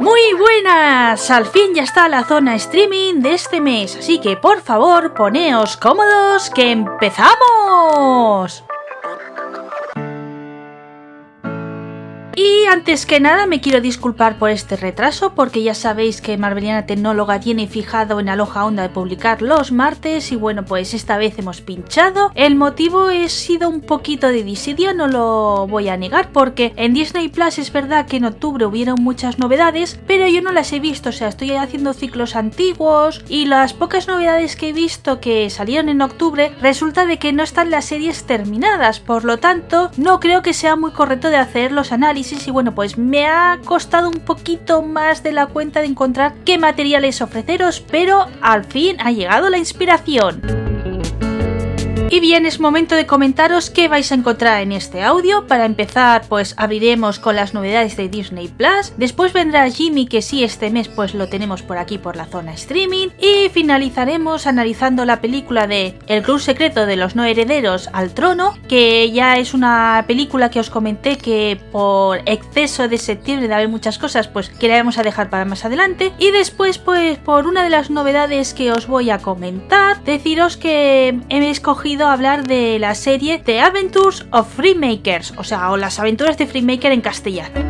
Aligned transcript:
Muy 0.00 0.20
buenas, 0.38 1.30
al 1.30 1.46
fin 1.46 1.74
ya 1.74 1.82
está 1.82 2.08
la 2.08 2.24
zona 2.24 2.56
streaming 2.56 3.20
de 3.20 3.34
este 3.34 3.60
mes, 3.60 3.96
así 3.96 4.18
que 4.20 4.36
por 4.36 4.60
favor 4.60 5.14
poneos 5.14 5.76
cómodos 5.76 6.50
que 6.50 6.72
empezamos. 6.72 8.64
Antes 12.72 13.04
que 13.04 13.20
nada 13.20 13.46
me 13.46 13.60
quiero 13.60 13.82
disculpar 13.82 14.38
por 14.38 14.48
este 14.48 14.76
retraso 14.76 15.34
porque 15.34 15.62
ya 15.62 15.74
sabéis 15.74 16.22
que 16.22 16.38
Marveliana 16.38 16.86
Tecnóloga 16.86 17.38
tiene 17.38 17.68
fijado 17.68 18.18
en 18.18 18.30
Aloja 18.30 18.64
Onda 18.64 18.84
de 18.84 18.88
publicar 18.88 19.42
los 19.42 19.72
martes 19.72 20.32
y 20.32 20.36
bueno 20.36 20.64
pues 20.64 20.94
esta 20.94 21.18
vez 21.18 21.38
hemos 21.38 21.60
pinchado. 21.60 22.32
El 22.34 22.56
motivo 22.56 23.08
ha 23.08 23.28
sido 23.28 23.68
un 23.68 23.82
poquito 23.82 24.28
de 24.28 24.42
disidia, 24.42 24.94
no 24.94 25.06
lo 25.06 25.66
voy 25.68 25.90
a 25.90 25.98
negar 25.98 26.30
porque 26.32 26.72
en 26.76 26.94
Disney 26.94 27.28
Plus 27.28 27.58
es 27.58 27.70
verdad 27.70 28.06
que 28.06 28.16
en 28.16 28.24
octubre 28.24 28.64
hubieron 28.64 28.96
muchas 29.02 29.38
novedades 29.38 30.00
pero 30.06 30.26
yo 30.26 30.40
no 30.40 30.50
las 30.50 30.72
he 30.72 30.80
visto, 30.80 31.10
o 31.10 31.12
sea 31.12 31.28
estoy 31.28 31.50
haciendo 31.52 31.92
ciclos 31.92 32.36
antiguos 32.36 33.22
y 33.28 33.44
las 33.44 33.74
pocas 33.74 34.08
novedades 34.08 34.56
que 34.56 34.70
he 34.70 34.72
visto 34.72 35.20
que 35.20 35.50
salieron 35.50 35.90
en 35.90 36.00
octubre 36.00 36.56
resulta 36.62 37.04
de 37.04 37.18
que 37.18 37.34
no 37.34 37.42
están 37.42 37.70
las 37.70 37.84
series 37.84 38.24
terminadas, 38.24 38.98
por 38.98 39.26
lo 39.26 39.36
tanto 39.36 39.90
no 39.98 40.20
creo 40.20 40.40
que 40.40 40.54
sea 40.54 40.74
muy 40.74 40.92
correcto 40.92 41.28
de 41.28 41.36
hacer 41.36 41.70
los 41.70 41.92
análisis 41.92 42.48
y 42.48 42.50
bueno, 42.50 42.61
pues 42.70 42.96
me 42.96 43.26
ha 43.26 43.58
costado 43.64 44.08
un 44.08 44.20
poquito 44.20 44.82
más 44.82 45.22
de 45.22 45.32
la 45.32 45.46
cuenta 45.46 45.80
de 45.80 45.86
encontrar 45.86 46.34
qué 46.44 46.58
materiales 46.58 47.20
ofreceros, 47.20 47.80
pero 47.80 48.26
al 48.40 48.64
fin 48.64 48.96
ha 49.00 49.10
llegado 49.10 49.50
la 49.50 49.58
inspiración. 49.58 50.71
Y 52.12 52.20
bien, 52.20 52.44
es 52.44 52.60
momento 52.60 52.94
de 52.94 53.06
comentaros 53.06 53.70
qué 53.70 53.88
vais 53.88 54.12
a 54.12 54.16
encontrar 54.16 54.60
en 54.60 54.72
este 54.72 55.02
audio. 55.02 55.46
Para 55.46 55.64
empezar, 55.64 56.26
pues 56.28 56.54
abriremos 56.58 57.18
con 57.18 57.36
las 57.36 57.54
novedades 57.54 57.96
de 57.96 58.10
Disney 58.10 58.48
Plus. 58.48 58.92
Después 58.98 59.32
vendrá 59.32 59.70
Jimmy, 59.70 60.04
que 60.04 60.20
sí, 60.20 60.44
este 60.44 60.68
mes 60.68 60.88
pues 60.88 61.14
lo 61.14 61.30
tenemos 61.30 61.62
por 61.62 61.78
aquí 61.78 61.96
por 61.96 62.16
la 62.16 62.26
zona 62.26 62.52
streaming. 62.52 63.08
Y 63.18 63.48
finalizaremos 63.48 64.46
analizando 64.46 65.06
la 65.06 65.22
película 65.22 65.66
de 65.66 65.98
El 66.06 66.22
Club 66.22 66.38
Secreto 66.38 66.84
de 66.84 66.96
los 66.96 67.16
No 67.16 67.24
Herederos 67.24 67.88
al 67.94 68.12
Trono, 68.12 68.58
que 68.68 69.10
ya 69.10 69.36
es 69.36 69.54
una 69.54 70.04
película 70.06 70.50
que 70.50 70.60
os 70.60 70.68
comenté 70.68 71.16
que 71.16 71.58
por 71.72 72.20
exceso 72.26 72.88
de 72.88 72.98
septiembre 72.98 73.48
de 73.48 73.54
haber 73.54 73.70
muchas 73.70 73.96
cosas, 73.96 74.28
pues 74.28 74.50
que 74.50 74.68
la 74.68 74.76
vamos 74.76 74.98
a 74.98 75.02
dejar 75.02 75.30
para 75.30 75.46
más 75.46 75.64
adelante. 75.64 76.12
Y 76.18 76.30
después, 76.30 76.76
pues 76.76 77.16
por 77.16 77.46
una 77.46 77.64
de 77.64 77.70
las 77.70 77.88
novedades 77.88 78.52
que 78.52 78.70
os 78.70 78.86
voy 78.86 79.08
a 79.08 79.16
comentar, 79.16 80.04
deciros 80.04 80.58
que 80.58 81.18
he 81.30 81.50
escogido 81.50 82.01
hablar 82.08 82.46
de 82.46 82.78
la 82.78 82.94
serie 82.94 83.38
The 83.38 83.60
Adventures 83.60 84.26
of 84.30 84.54
Freemakers, 84.54 85.34
o 85.36 85.44
sea, 85.44 85.70
o 85.70 85.76
las 85.76 85.98
aventuras 85.98 86.38
de 86.38 86.46
Freemaker 86.46 86.92
en 86.92 87.00
castellano. 87.00 87.62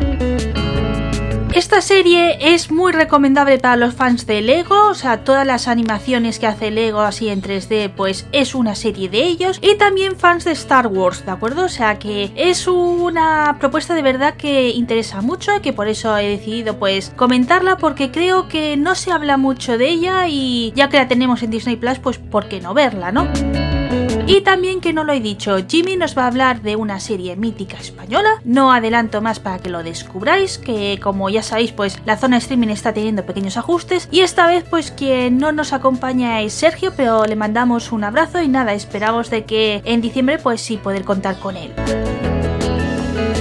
Esta 1.53 1.81
serie 1.81 2.39
es 2.41 2.71
muy 2.71 2.91
recomendable 2.93 3.59
para 3.59 3.75
los 3.75 3.93
fans 3.93 4.25
de 4.25 4.41
Lego, 4.41 4.87
o 4.89 4.95
sea, 4.95 5.23
todas 5.23 5.45
las 5.45 5.67
animaciones 5.67 6.39
que 6.39 6.47
hace 6.47 6.71
Lego 6.71 7.01
así 7.01 7.29
en 7.29 7.43
3D, 7.43 7.91
pues 7.95 8.25
es 8.31 8.55
una 8.55 8.73
serie 8.73 9.07
de 9.07 9.21
ellos, 9.23 9.59
y 9.61 9.75
también 9.75 10.15
fans 10.15 10.45
de 10.45 10.51
Star 10.53 10.87
Wars, 10.87 11.23
¿de 11.27 11.31
acuerdo? 11.31 11.65
O 11.65 11.69
sea, 11.69 11.99
que 11.99 12.31
es 12.35 12.67
una 12.67 13.57
propuesta 13.59 13.93
de 13.93 14.01
verdad 14.01 14.33
que 14.33 14.69
interesa 14.69 15.21
mucho, 15.21 15.55
y 15.55 15.59
que 15.59 15.73
por 15.73 15.87
eso 15.87 16.17
he 16.17 16.27
decidido 16.27 16.79
pues 16.79 17.11
comentarla, 17.15 17.77
porque 17.77 18.09
creo 18.09 18.47
que 18.47 18.75
no 18.75 18.95
se 18.95 19.11
habla 19.11 19.37
mucho 19.37 19.77
de 19.77 19.89
ella 19.89 20.27
y 20.27 20.73
ya 20.75 20.89
que 20.89 20.97
la 20.97 21.07
tenemos 21.07 21.43
en 21.43 21.51
Disney 21.51 21.75
Plus, 21.75 21.99
pues 21.99 22.17
¿por 22.17 22.47
qué 22.47 22.61
no 22.61 22.73
verla, 22.73 23.11
no? 23.11 23.27
Y 24.25 24.39
también 24.41 24.79
que 24.79 24.93
no 24.93 25.03
lo 25.03 25.11
he 25.11 25.19
dicho, 25.19 25.57
Jimmy 25.67 25.97
nos 25.97 26.17
va 26.17 26.23
a 26.23 26.27
hablar 26.27 26.61
de 26.61 26.77
una 26.77 27.01
serie 27.01 27.35
mítica 27.35 27.77
española. 27.77 28.39
No 28.45 28.71
adelanto 28.71 29.21
más 29.21 29.39
para 29.39 29.59
que 29.59 29.69
lo 29.69 29.83
descubráis, 29.83 30.57
que 30.57 30.97
como 31.03 31.29
ya 31.29 31.43
sabéis, 31.43 31.73
pues 31.73 31.99
la 32.05 32.17
zona 32.17 32.37
streaming 32.37 32.69
está 32.69 32.93
teniendo 32.93 33.25
pequeños 33.25 33.57
ajustes. 33.57 34.07
Y 34.11 34.21
esta 34.21 34.47
vez, 34.47 34.63
pues 34.69 34.91
quien 34.91 35.37
no 35.37 35.51
nos 35.51 35.73
acompaña 35.73 36.41
es 36.41 36.53
Sergio, 36.53 36.93
pero 36.95 37.25
le 37.25 37.35
mandamos 37.35 37.91
un 37.91 38.05
abrazo 38.05 38.41
y 38.41 38.47
nada, 38.47 38.73
esperamos 38.73 39.29
de 39.29 39.43
que 39.43 39.81
en 39.83 39.99
diciembre 40.01 40.39
pues 40.39 40.61
sí 40.61 40.77
poder 40.77 41.03
contar 41.03 41.37
con 41.39 41.57
él. 41.57 41.73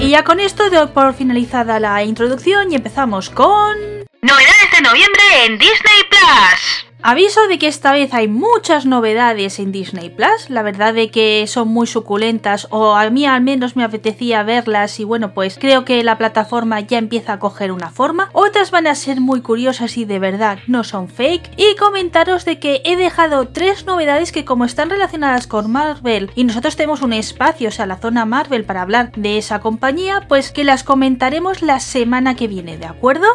Y 0.01 0.11
ya 0.11 0.25
con 0.25 0.41
esto 0.41 0.69
doy 0.69 0.89
por 0.89 1.15
finalizada 1.15 1.79
la 1.79 2.03
introducción 2.03 2.73
y 2.73 2.75
empezamos 2.75 3.31
con... 3.31 3.77
Novedades 4.21 4.71
de 4.77 4.83
noviembre 4.83 5.23
en 5.47 5.59
Disney 5.59 6.03
Plus. 6.11 6.92
Aviso 7.05 7.49
de 7.49 7.59
que 7.59 7.67
esta 7.67 7.91
vez 7.91 8.15
hay 8.15 8.29
muchas 8.29 8.87
novedades 8.87 9.59
en 9.59 9.73
Disney 9.73 10.09
Plus, 10.09 10.49
la 10.49 10.63
verdad 10.63 10.95
de 10.95 11.11
que 11.11 11.45
son 11.49 11.67
muy 11.67 11.89
suculentas 11.89 12.69
o 12.71 12.95
a 12.95 13.11
mí 13.11 13.27
al 13.27 13.43
menos 13.43 13.75
me 13.75 13.83
apetecía 13.83 14.45
verlas 14.45 15.01
y 15.01 15.05
bueno 15.05 15.35
pues 15.35 15.59
creo 15.59 15.85
que 15.85 16.05
la 16.05 16.17
plataforma 16.17 16.79
ya 16.79 16.99
empieza 16.99 17.33
a 17.33 17.39
coger 17.41 17.73
una 17.73 17.91
forma, 17.91 18.31
otras 18.33 18.71
van 18.71 18.87
a 18.87 18.95
ser 18.95 19.21
muy 19.21 19.41
curiosas 19.41 19.97
y 19.97 20.05
de 20.05 20.21
verdad 20.21 20.61
no 20.69 20.85
son 20.85 21.09
fake. 21.09 21.51
Y 21.57 21.75
comentaros 21.75 22.45
de 22.45 22.61
que 22.61 22.83
he 22.85 22.95
dejado 22.95 23.49
tres 23.49 23.85
novedades 23.85 24.31
que 24.31 24.45
como 24.45 24.65
están 24.65 24.89
relacionadas 24.89 25.49
con 25.49 25.73
Marvel 25.73 26.31
y 26.37 26.45
nosotros 26.45 26.77
tenemos 26.77 27.03
un 27.03 27.15
espacio, 27.15 27.69
o 27.69 27.73
sea 27.73 27.87
la 27.87 27.99
zona 27.99 28.27
Marvel 28.27 28.65
para 28.65 28.83
hablar 28.83 29.11
de 29.17 29.39
esa 29.39 29.59
compañía, 29.59 30.27
pues 30.29 30.53
que 30.53 30.63
las 30.63 30.85
comentaremos 30.85 31.63
la 31.63 31.81
semana 31.81 32.37
que 32.37 32.47
viene, 32.47 32.79
¿de 32.79 32.87
acuerdo? 32.87 33.27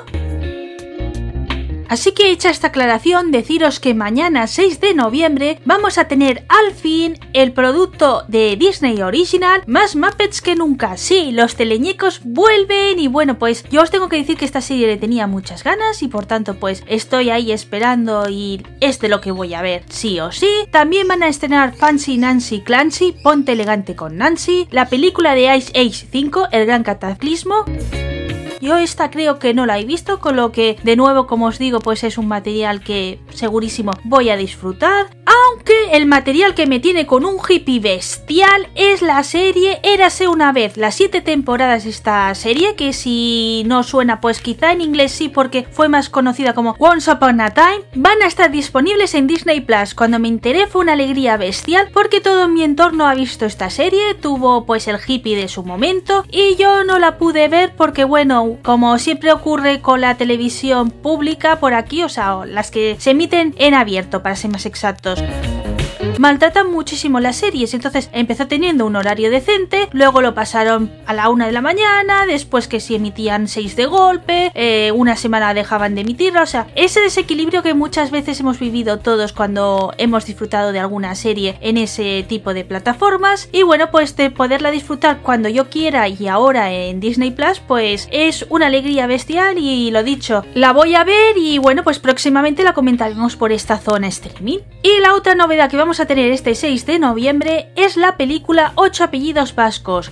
Así 1.90 2.12
que 2.12 2.32
hecha 2.32 2.50
esta 2.50 2.68
aclaración, 2.68 3.32
deciros 3.32 3.80
que 3.80 3.94
mañana 3.94 4.48
6 4.48 4.80
de 4.80 4.94
noviembre 4.94 5.60
vamos 5.66 5.98
a 5.98 6.08
tener 6.08 6.46
al 6.50 6.74
fin 6.74 7.18
el 7.34 7.54
producto 7.54 8.24
de 8.28 8.56
Disney 8.58 9.02
Original 9.02 9.64
más 9.68 9.96
Muppets 9.96 10.42
que 10.42 10.56
nunca. 10.56 10.98
Sí, 10.98 11.32
los 11.32 11.56
teleñecos 11.56 12.22
vuelven 12.24 13.00
y 13.00 13.08
bueno, 13.08 13.38
pues 13.40 13.64
yo 13.70 13.82
os 13.82 13.92
tengo 13.92 14.10
que 14.10 14.18
decir 14.18 14.38
que 14.38 14.46
esta 14.46 14.62
serie 14.62 14.88
le 14.88 14.98
tenía 14.98 15.28
muchas 15.28 15.64
ganas 15.64 16.02
y 16.04 16.08
por 16.08 16.26
tanto 16.26 16.56
pues 16.56 16.84
estoy 16.88 17.30
ahí 17.30 17.52
esperando 17.52 18.30
y 18.30 18.66
es 18.82 19.00
de 19.00 19.10
lo 19.10 19.22
que 19.22 19.32
voy 19.32 19.54
a 19.54 19.62
ver, 19.62 19.84
sí 19.90 20.20
o 20.20 20.32
sí. 20.32 20.50
También 20.72 21.08
van 21.08 21.24
a 21.24 21.28
estrenar 21.28 21.76
Fancy 21.76 22.18
Nancy 22.18 22.62
Clancy, 22.62 23.14
Ponte 23.24 23.54
elegante 23.54 23.96
con 23.96 24.18
Nancy, 24.18 24.68
la 24.72 24.90
película 24.90 25.36
de 25.36 25.56
Ice 25.56 25.72
Age 25.76 26.08
5, 26.12 26.50
El 26.52 26.66
Gran 26.66 26.84
Cataclismo. 26.84 27.66
Yo 28.60 28.78
esta 28.78 29.12
creo 29.12 29.40
que 29.40 29.54
no 29.54 29.66
la 29.66 29.80
he 29.80 29.86
visto, 29.86 30.20
con 30.20 30.36
lo 30.36 30.52
que 30.52 30.78
de 30.84 30.96
nuevo, 30.96 31.28
como 31.28 31.48
os 31.48 31.60
digo, 31.60 31.80
pues 31.80 32.04
es 32.04 32.18
un 32.18 32.28
material 32.28 32.82
que 32.82 33.20
segurísimo 33.30 33.92
voy 34.04 34.30
a 34.30 34.38
disfrutar. 34.38 35.08
Aunque 35.26 35.74
el 35.92 36.06
material 36.06 36.56
que 36.56 36.68
me 36.68 36.80
tiene 36.80 37.06
con 37.06 37.26
un 37.26 37.38
hippie 37.48 37.80
bestial 37.80 38.70
es 38.76 39.02
la 39.02 39.24
serie 39.24 39.80
Érase 39.84 40.28
una 40.28 40.52
vez, 40.52 40.78
las 40.78 40.96
siete 40.96 41.22
temporadas 41.22 41.84
de 41.84 41.90
esta 41.90 42.34
serie, 42.36 42.76
que 42.76 42.94
si 42.94 43.64
no 43.66 43.84
suena, 43.84 44.22
pues 44.22 44.42
quizá 44.42 44.72
en 44.72 44.82
inglés 44.82 45.12
sí, 45.12 45.30
porque 45.30 45.68
fue 45.70 45.90
más 45.90 46.10
conocida 46.10 46.54
como 46.54 46.76
Once 46.80 47.12
Upon 47.12 47.42
a 47.42 47.52
Time, 47.52 47.84
van 47.96 48.22
a 48.24 48.28
estar 48.28 48.52
disponibles 48.52 49.14
en 49.16 49.28
Disney 49.28 49.62
Plus. 49.62 49.94
Cuando 49.94 50.20
me 50.20 50.28
enteré 50.30 50.68
fue 50.68 50.82
una 50.82 50.94
alegría 50.94 51.38
bestial, 51.38 51.90
porque 51.94 52.22
todo 52.22 52.48
mi 52.48 52.64
entorno 52.64 53.08
ha 53.08 53.14
visto 53.14 53.46
esta 53.46 53.70
serie, 53.70 54.16
tuvo 54.16 54.66
pues 54.66 54.88
el 54.88 54.98
hippie 55.06 55.36
de 55.36 55.50
su 55.50 55.64
momento, 55.64 56.26
y 56.32 56.56
yo 56.56 56.84
no 56.84 57.00
la 57.00 57.18
pude 57.18 57.48
ver 57.48 57.74
porque, 57.76 58.06
bueno, 58.06 58.47
como 58.56 58.98
siempre 59.00 59.32
ocurre 59.32 59.82
con 59.82 60.02
la 60.02 60.16
televisión 60.16 60.90
pública 60.90 61.60
por 61.60 61.74
aquí, 61.74 62.04
o 62.04 62.10
sea, 62.10 62.46
las 62.46 62.72
que 62.72 62.96
se 63.00 63.12
emiten 63.12 63.54
en 63.58 63.74
abierto, 63.74 64.24
para 64.24 64.36
ser 64.36 64.52
más 64.52 64.66
exactos 64.66 65.22
maltratan 66.20 66.72
muchísimo 66.72 67.20
las 67.20 67.38
series. 67.38 67.74
Entonces 67.74 68.10
empezó 68.14 68.48
teniendo 68.48 68.86
un 68.86 68.96
horario 68.96 69.32
decente, 69.32 69.88
luego 69.92 70.22
lo 70.22 70.34
pasaron 70.34 70.92
a 71.06 71.14
la 71.14 71.30
una 71.30 71.46
de 71.46 71.52
la 71.52 71.62
mañana, 71.62 72.26
después 72.26 72.68
que 72.68 72.80
si 72.80 72.96
emitían 72.96 73.48
seis 73.48 73.76
de 73.76 73.86
golpe, 73.86 74.52
eh, 74.54 74.92
una 74.94 75.16
semana 75.16 75.54
dejaban 75.54 75.96
de 75.96 76.02
emitirla. 76.02 76.42
O 76.42 76.46
sea, 76.46 76.68
ese 76.76 77.02
desequilibrio 77.02 77.64
que 77.64 77.74
muchas 77.74 78.12
veces 78.12 78.40
hemos 78.40 78.60
vivido 78.60 79.00
todos 79.00 79.34
cuando 79.34 79.94
hemos 79.98 80.26
disfrutado 80.26 80.72
de 80.72 80.80
alguna 80.80 81.16
serie 81.16 81.58
en 81.62 81.78
ese 81.78 82.26
tipo 82.28 82.54
de 82.54 82.66
plataformas. 82.66 83.50
Y 83.52 83.64
bueno, 83.64 83.92
pues 83.92 84.16
de 84.16 84.30
poderla 84.30 84.72
disfrutar 84.72 85.22
cuando 85.22 85.50
yo 85.50 85.70
quiera 85.70 86.08
y 86.08 86.28
ahora 86.28 86.72
en 86.72 87.00
Disney 87.00 87.32
Plus, 87.32 87.60
pues 87.60 88.08
es 88.12 88.46
una 88.50 88.68
alegría 88.68 89.08
bestial 89.08 89.58
y 89.58 89.92
lo 89.92 90.04
dicho, 90.04 90.44
la 90.54 90.74
voy 90.74 90.96
a 90.96 91.04
ver 91.04 91.38
y 91.38 91.58
bueno, 91.58 91.84
pues 91.84 92.00
próximamente 92.00 92.64
la 92.64 92.74
comentaremos 92.74 93.36
por 93.36 93.52
esta 93.52 93.78
zona 93.78 94.08
streaming. 94.08 94.60
Y 94.84 95.00
la 95.00 95.14
otra 95.14 95.36
novedad 95.36 95.70
que 95.70 95.78
vamos 95.78 95.87
a 95.88 96.06
tener 96.06 96.32
este 96.32 96.54
6 96.54 96.86
de 96.86 97.00
noviembre 97.00 97.70
es 97.78 97.96
la 97.96 98.18
película 98.18 98.74
8 98.76 99.06
apellidos 99.06 99.56
vascos. 99.56 100.12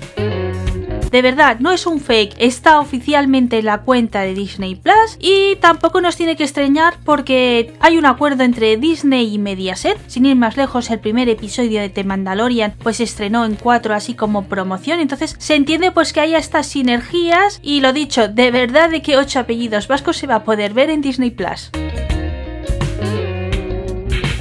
De 1.11 1.21
verdad, 1.21 1.59
no 1.59 1.71
es 1.71 1.85
un 1.85 1.99
fake, 1.99 2.35
está 2.37 2.79
oficialmente 2.79 3.59
en 3.59 3.65
la 3.65 3.81
cuenta 3.81 4.21
de 4.21 4.33
Disney 4.33 4.75
Plus 4.75 5.17
y 5.19 5.57
tampoco 5.57 5.99
nos 5.99 6.15
tiene 6.15 6.37
que 6.37 6.43
extrañar 6.43 6.95
porque 7.03 7.73
hay 7.81 7.97
un 7.97 8.05
acuerdo 8.05 8.43
entre 8.43 8.77
Disney 8.77 9.33
y 9.33 9.37
Mediaset. 9.37 9.97
Sin 10.07 10.25
ir 10.25 10.37
más 10.37 10.55
lejos, 10.55 10.89
el 10.89 10.99
primer 10.99 11.27
episodio 11.27 11.81
de 11.81 11.89
The 11.89 12.05
Mandalorian 12.05 12.75
pues 12.81 13.01
estrenó 13.01 13.43
en 13.43 13.55
4 13.55 13.93
así 13.93 14.13
como 14.13 14.45
promoción, 14.45 15.01
entonces 15.01 15.35
se 15.39 15.55
entiende 15.55 15.91
pues 15.91 16.13
que 16.13 16.21
haya 16.21 16.37
estas 16.37 16.67
sinergias 16.67 17.59
y 17.61 17.81
lo 17.81 17.91
dicho, 17.91 18.29
de 18.29 18.49
verdad 18.51 18.89
de 18.89 19.01
que 19.01 19.17
8 19.17 19.39
apellidos 19.39 19.89
vascos 19.89 20.15
se 20.15 20.27
va 20.27 20.35
a 20.35 20.43
poder 20.45 20.73
ver 20.73 20.89
en 20.89 21.01
Disney 21.01 21.31
Plus. 21.31 21.69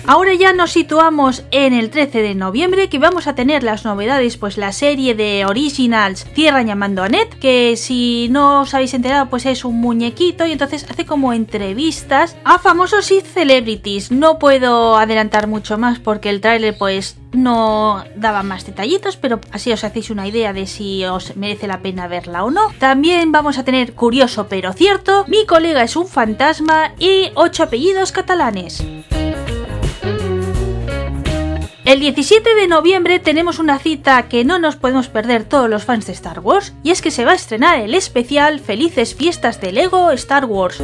Ahora 0.07 0.35
ya 0.35 0.53
nos 0.53 0.73
situamos 0.73 1.45
en 1.51 1.73
el 1.73 1.89
13 1.89 2.21
de 2.21 2.35
noviembre 2.35 2.91
que 2.91 2.99
vamos 2.99 3.27
a 3.27 3.35
tener 3.35 3.63
las 3.63 3.87
novedades, 3.87 4.37
pues 4.37 4.59
la 4.59 4.71
serie 4.73 5.15
de 5.15 5.47
Originals 5.47 6.25
Tierra 6.35 6.63
llamando 6.63 7.03
a 7.03 7.09
Ned, 7.09 7.29
que 7.41 7.77
si 7.79 8.29
no 8.31 8.61
os 8.61 8.75
habéis 8.75 8.93
enterado 8.93 9.31
pues 9.31 9.47
es 9.47 9.65
un 9.65 9.81
muñequito 9.81 10.45
y 10.45 10.53
entonces 10.53 10.87
hace 10.91 11.07
como 11.07 11.33
entrevistas 11.33 12.37
a 12.45 12.59
famosos 12.59 13.11
y 13.13 13.23
celebrities. 13.23 14.11
No 14.11 14.39
puedo 14.39 14.99
adelantar 14.99 15.47
mucho 15.47 15.79
más 15.79 16.01
porque 16.01 16.29
el 16.29 16.43
tráiler 16.43 16.77
pues 16.77 17.17
no 17.33 18.05
daba 18.15 18.43
más 18.43 18.67
detallitos, 18.67 19.17
pero 19.17 19.41
así 19.53 19.73
os 19.73 19.85
hacéis 19.85 20.11
una 20.11 20.29
idea 20.29 20.53
de 20.53 20.67
si 20.67 21.05
os 21.07 21.35
merece 21.35 21.67
la 21.67 21.81
pena 21.81 22.09
verla 22.09 22.45
o 22.45 22.51
no. 22.51 22.73
También 22.79 23.33
vamos 23.33 23.57
a 23.57 23.65
tener 23.65 23.95
curioso 23.95 24.49
pero 24.49 24.75
cierto, 24.75 25.25
mi 25.29 25.47
colega 25.47 25.83
es 25.83 25.97
un 25.97 26.07
fantasma 26.07 26.93
y 26.99 27.31
ocho 27.35 27.63
apellidos 27.63 28.13
catalanes. 28.13 28.85
El 31.85 32.01
17 32.01 32.55
de 32.55 32.67
noviembre 32.67 33.19
tenemos 33.19 33.59
una 33.59 33.79
cita 33.79 34.27
que 34.27 34.43
no 34.43 34.59
nos 34.59 34.77
podemos 34.77 35.09
perder 35.09 35.45
todos 35.45 35.69
los 35.69 35.85
fans 35.85 36.07
de 36.07 36.15
Star 36.15 36.41
Wars, 36.41 36.73
y 36.83 36.91
es 36.91 37.03
que 37.03 37.11
se 37.11 37.27
va 37.27 37.33
a 37.33 37.35
estrenar 37.35 37.79
el 37.79 37.95
especial 37.95 38.59
Felices 38.59 39.15
Fiestas 39.15 39.61
de 39.61 39.71
Lego 39.71 40.11
Star 40.13 40.47
Wars. 40.47 40.83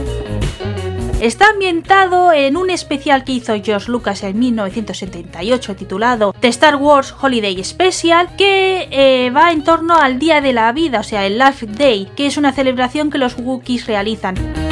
Está 1.19 1.49
ambientado 1.49 2.33
en 2.33 2.55
un 2.59 2.69
especial 2.69 3.25
que 3.25 3.33
hizo 3.33 3.55
George 3.63 3.91
Lucas 3.91 4.23
en 4.25 4.39
1978 4.39 5.75
titulado 5.75 6.35
The 6.39 6.49
Star 6.49 6.77
Wars 6.77 7.15
Holiday 7.19 7.65
Special 7.65 8.37
que 8.37 8.89
eh, 8.91 9.31
va 9.31 9.53
en 9.53 9.65
torno 9.65 9.97
al 9.97 10.19
Día 10.19 10.43
de 10.43 10.53
la 10.53 10.71
Vida, 10.73 11.01
o 11.01 11.03
sea, 11.03 11.27
el 11.27 11.39
Life 11.39 11.67
Day, 11.67 12.09
que 12.15 12.27
es 12.27 12.37
una 12.37 12.53
celebración 12.53 13.11
que 13.11 13.17
los 13.17 13.39
Wookiees 13.39 13.87
realizan. 13.87 14.70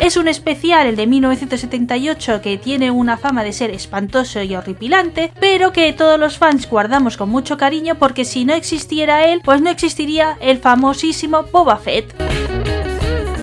Es 0.00 0.16
un 0.16 0.28
especial, 0.28 0.86
el 0.86 0.96
de 0.96 1.06
1978, 1.06 2.42
que 2.42 2.58
tiene 2.58 2.90
una 2.90 3.16
fama 3.16 3.42
de 3.42 3.52
ser 3.52 3.70
espantoso 3.70 4.42
y 4.42 4.54
horripilante, 4.54 5.32
pero 5.40 5.72
que 5.72 5.92
todos 5.92 6.18
los 6.18 6.38
fans 6.38 6.68
guardamos 6.68 7.16
con 7.16 7.30
mucho 7.30 7.56
cariño 7.56 7.94
porque 7.94 8.24
si 8.24 8.44
no 8.44 8.54
existiera 8.54 9.24
él, 9.24 9.40
pues 9.44 9.62
no 9.62 9.70
existiría 9.70 10.36
el 10.40 10.58
famosísimo 10.58 11.44
Boba 11.50 11.78
Fett. 11.78 12.23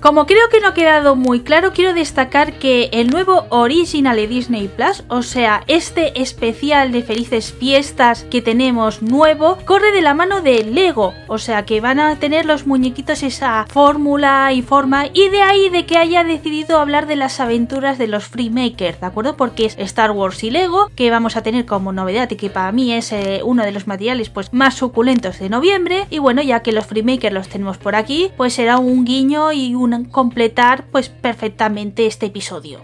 Como 0.02 0.26
creo 0.26 0.48
que 0.50 0.58
no 0.58 0.66
ha 0.66 0.74
quedado 0.74 1.14
muy 1.14 1.42
claro, 1.42 1.72
quiero 1.72 1.94
destacar 1.94 2.54
que 2.54 2.90
el 2.92 3.06
nuevo 3.06 3.46
original 3.50 4.16
de 4.16 4.26
Disney 4.26 4.66
Plus, 4.66 5.04
o 5.06 5.22
sea, 5.22 5.62
este 5.68 6.20
especial 6.20 6.90
de 6.90 7.04
felices 7.04 7.52
fiestas 7.52 8.24
que 8.24 8.42
tenemos 8.42 9.00
nuevo, 9.00 9.58
corre 9.64 9.92
de 9.92 10.02
la 10.02 10.12
mano 10.12 10.42
de 10.42 10.64
Lego, 10.64 11.14
o 11.28 11.38
sea, 11.38 11.64
que 11.64 11.80
van 11.80 12.00
a 12.00 12.16
tener 12.16 12.46
los 12.46 12.66
muñequitos 12.66 13.22
esa 13.22 13.64
fórmula 13.68 14.52
y 14.52 14.62
forma, 14.62 15.06
y 15.06 15.28
de 15.28 15.40
ahí 15.40 15.68
de 15.68 15.86
que 15.86 15.98
haya 15.98 16.24
decidido 16.24 16.80
hablar 16.80 17.06
de 17.06 17.14
las 17.14 17.38
aventuras 17.38 17.96
de 17.96 18.08
los 18.08 18.24
Freemakers, 18.24 19.00
¿de 19.00 19.06
acuerdo? 19.06 19.36
Porque 19.36 19.66
es 19.66 19.78
Star 19.78 20.10
Wars 20.10 20.42
y 20.42 20.50
Lego, 20.50 20.90
que 20.96 21.12
vamos 21.12 21.36
a 21.36 21.44
tener 21.44 21.64
como 21.64 21.92
novedad 21.92 22.28
y 22.28 22.34
que 22.34 22.50
para 22.50 22.72
mí 22.72 22.92
es 22.92 23.12
eh, 23.12 23.42
uno 23.44 23.62
de 23.62 23.70
los 23.70 23.86
materiales 23.86 24.30
pues 24.30 24.52
más 24.52 24.74
suculentos 24.74 25.38
de 25.38 25.48
noviembre, 25.48 26.08
y 26.10 26.18
bueno, 26.18 26.42
ya 26.42 26.60
que 26.60 26.72
los 26.72 26.86
Freemakers 26.86 27.32
los 27.32 27.46
tenemos 27.46 27.78
por 27.78 27.94
aquí, 27.94 28.32
pues 28.36 28.54
será 28.54 28.78
un 28.78 29.04
guiño 29.04 29.52
y 29.52 29.76
un 29.76 29.91
completar 30.04 30.86
pues 30.90 31.08
perfectamente 31.08 32.06
este 32.06 32.26
episodio. 32.26 32.80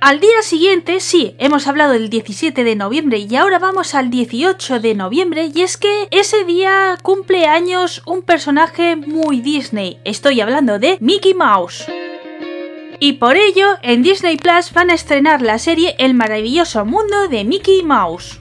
Al 0.00 0.20
día 0.20 0.42
siguiente, 0.42 1.00
sí, 1.00 1.34
hemos 1.38 1.66
hablado 1.66 1.92
del 1.92 2.08
17 2.08 2.62
de 2.62 2.76
noviembre 2.76 3.18
y 3.18 3.34
ahora 3.34 3.58
vamos 3.58 3.96
al 3.96 4.10
18 4.10 4.78
de 4.78 4.94
noviembre 4.94 5.50
y 5.52 5.62
es 5.62 5.76
que 5.76 6.06
ese 6.12 6.44
día 6.44 6.96
cumple 7.02 7.46
años 7.46 8.02
un 8.06 8.22
personaje 8.22 8.94
muy 8.94 9.40
Disney. 9.40 9.98
Estoy 10.04 10.40
hablando 10.40 10.78
de 10.78 10.98
Mickey 11.00 11.34
Mouse. 11.34 11.84
Y 13.00 13.14
por 13.14 13.36
ello, 13.36 13.76
en 13.82 14.02
Disney 14.02 14.36
Plus 14.36 14.72
van 14.72 14.90
a 14.90 14.94
estrenar 14.94 15.42
la 15.42 15.58
serie 15.58 15.96
El 15.98 16.14
maravilloso 16.14 16.84
mundo 16.84 17.28
de 17.28 17.44
Mickey 17.44 17.82
Mouse. 17.82 18.38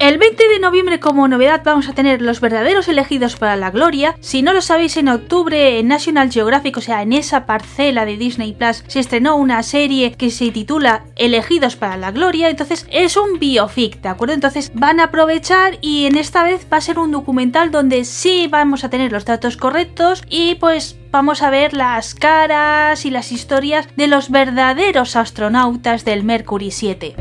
El 0.00 0.16
20 0.16 0.48
de 0.48 0.60
noviembre 0.60 0.98
como 0.98 1.28
novedad 1.28 1.60
vamos 1.62 1.86
a 1.86 1.92
tener 1.92 2.22
los 2.22 2.40
verdaderos 2.40 2.88
elegidos 2.88 3.36
para 3.36 3.56
la 3.56 3.70
gloria. 3.70 4.16
Si 4.20 4.40
no 4.40 4.54
lo 4.54 4.62
sabéis, 4.62 4.96
en 4.96 5.10
octubre 5.10 5.78
en 5.78 5.88
National 5.88 6.32
Geographic, 6.32 6.78
o 6.78 6.80
sea, 6.80 7.02
en 7.02 7.12
esa 7.12 7.44
parcela 7.44 8.06
de 8.06 8.16
Disney 8.16 8.54
Plus, 8.54 8.82
se 8.86 8.98
estrenó 8.98 9.36
una 9.36 9.62
serie 9.62 10.12
que 10.12 10.30
se 10.30 10.52
titula 10.52 11.04
Elegidos 11.16 11.76
para 11.76 11.98
la 11.98 12.12
gloria. 12.12 12.48
Entonces 12.48 12.86
es 12.90 13.18
un 13.18 13.38
biofic, 13.38 14.00
¿de 14.00 14.08
acuerdo? 14.08 14.32
Entonces 14.32 14.72
van 14.72 15.00
a 15.00 15.04
aprovechar 15.04 15.76
y 15.82 16.06
en 16.06 16.16
esta 16.16 16.44
vez 16.44 16.66
va 16.72 16.78
a 16.78 16.80
ser 16.80 16.98
un 16.98 17.10
documental 17.10 17.70
donde 17.70 18.06
sí 18.06 18.48
vamos 18.50 18.84
a 18.84 18.88
tener 18.88 19.12
los 19.12 19.26
datos 19.26 19.58
correctos 19.58 20.24
y 20.30 20.54
pues 20.54 20.96
vamos 21.10 21.42
a 21.42 21.50
ver 21.50 21.74
las 21.74 22.14
caras 22.14 23.04
y 23.04 23.10
las 23.10 23.32
historias 23.32 23.86
de 23.96 24.06
los 24.06 24.30
verdaderos 24.30 25.14
astronautas 25.14 26.06
del 26.06 26.24
Mercury 26.24 26.70
7. 26.70 27.16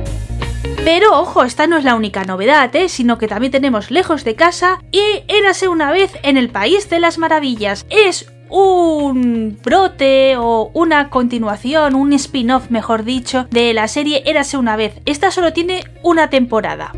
Pero 0.84 1.20
ojo, 1.20 1.44
esta 1.44 1.68
no 1.68 1.78
es 1.78 1.84
la 1.84 1.96
única 1.96 2.24
novedad, 2.24 2.74
¿eh? 2.76 2.90
sino 2.90 3.18
que 3.18 3.28
también 3.28 3.52
tenemos 3.52 3.92
Lejos 3.92 4.24
de 4.24 4.36
casa 4.36 4.82
y 4.92 5.24
Érase 5.28 5.68
una 5.68 5.92
vez 5.92 6.12
en 6.24 6.38
el 6.38 6.50
País 6.50 6.90
de 6.90 7.00
las 7.00 7.18
Maravillas. 7.18 7.86
Es 7.90 8.32
un 8.50 9.58
brote 9.64 10.36
o 10.38 10.72
una 10.74 11.10
continuación, 11.10 11.96
un 11.96 12.14
spin-off 12.14 12.70
mejor 12.70 13.04
dicho, 13.04 13.48
de 13.52 13.74
la 13.74 13.88
serie 13.88 14.24
Érase 14.26 14.58
una 14.58 14.76
vez. 14.76 15.00
Esta 15.06 15.32
solo 15.32 15.54
tiene 15.54 15.84
una 16.02 16.30
temporada. 16.30 16.94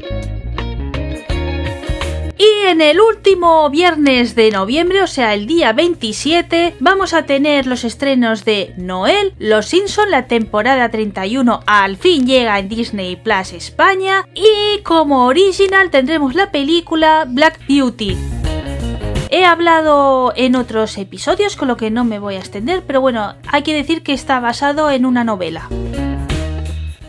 Y 2.42 2.68
en 2.70 2.82
el 2.82 3.00
último 3.00 3.70
viernes 3.70 4.34
de 4.34 4.50
noviembre, 4.50 5.04
o 5.04 5.08
sea, 5.08 5.36
el 5.36 5.46
día 5.46 5.74
27, 5.74 6.74
vamos 6.80 7.14
a 7.14 7.28
tener 7.28 7.68
los 7.68 7.84
estrenos 7.84 8.46
de 8.46 8.74
Noel, 8.78 9.36
Los 9.38 9.68
Simpson, 9.68 10.10
la 10.10 10.26
temporada 10.26 10.90
31 10.90 11.60
al 11.68 11.98
fin 11.98 12.26
llega 12.26 12.58
en 12.58 12.68
Disney 12.68 13.16
Plus 13.16 13.54
España 13.54 14.28
y 14.34 14.82
como 14.82 15.28
original 15.28 15.92
tendremos 15.92 16.34
la 16.34 16.50
película 16.50 17.26
Black 17.28 17.60
Beauty. 17.68 18.18
He 19.30 19.46
hablado 19.46 20.34
en 20.36 20.56
otros 20.56 20.98
episodios, 20.98 21.56
con 21.56 21.68
lo 21.68 21.78
que 21.78 21.92
no 21.92 22.06
me 22.06 22.18
voy 22.18 22.38
a 22.38 22.40
extender, 22.40 22.82
pero 22.88 23.02
bueno, 23.02 23.36
hay 23.52 23.62
que 23.62 23.76
decir 23.76 24.02
que 24.02 24.14
está 24.14 24.40
basado 24.40 24.90
en 24.90 25.06
una 25.06 25.24
novela. 25.24 25.70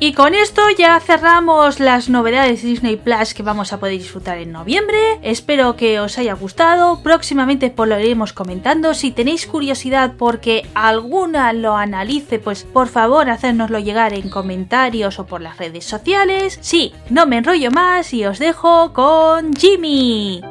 Y 0.04 0.14
con 0.14 0.34
esto 0.34 0.62
ya 0.76 0.98
cerramos 0.98 1.78
las 1.78 2.08
novedades 2.08 2.60
de 2.60 2.70
Disney 2.70 2.96
Plus 2.96 3.34
que 3.34 3.44
vamos 3.44 3.72
a 3.72 3.78
poder 3.78 3.96
disfrutar 3.96 4.38
en 4.38 4.50
noviembre. 4.50 4.98
Espero 5.22 5.76
que 5.76 6.00
os 6.00 6.18
haya 6.18 6.34
gustado. 6.34 7.04
Próximamente 7.04 7.70
pues 7.70 7.88
lo 7.88 8.00
iremos 8.00 8.32
comentando. 8.32 8.94
Si 8.94 9.12
tenéis 9.12 9.46
curiosidad 9.46 10.14
porque 10.18 10.66
alguna 10.74 11.52
lo 11.52 11.76
analice, 11.76 12.40
pues 12.40 12.64
por 12.64 12.88
favor 12.88 13.30
hacérnoslo 13.30 13.78
llegar 13.78 14.12
en 14.12 14.28
comentarios 14.28 15.20
o 15.20 15.26
por 15.26 15.40
las 15.40 15.58
redes 15.58 15.84
sociales. 15.84 16.58
Sí, 16.62 16.92
no 17.08 17.26
me 17.26 17.36
enrollo 17.36 17.70
más 17.70 18.12
y 18.12 18.24
os 18.24 18.40
dejo 18.40 18.92
con 18.92 19.54
Jimmy. 19.54 20.42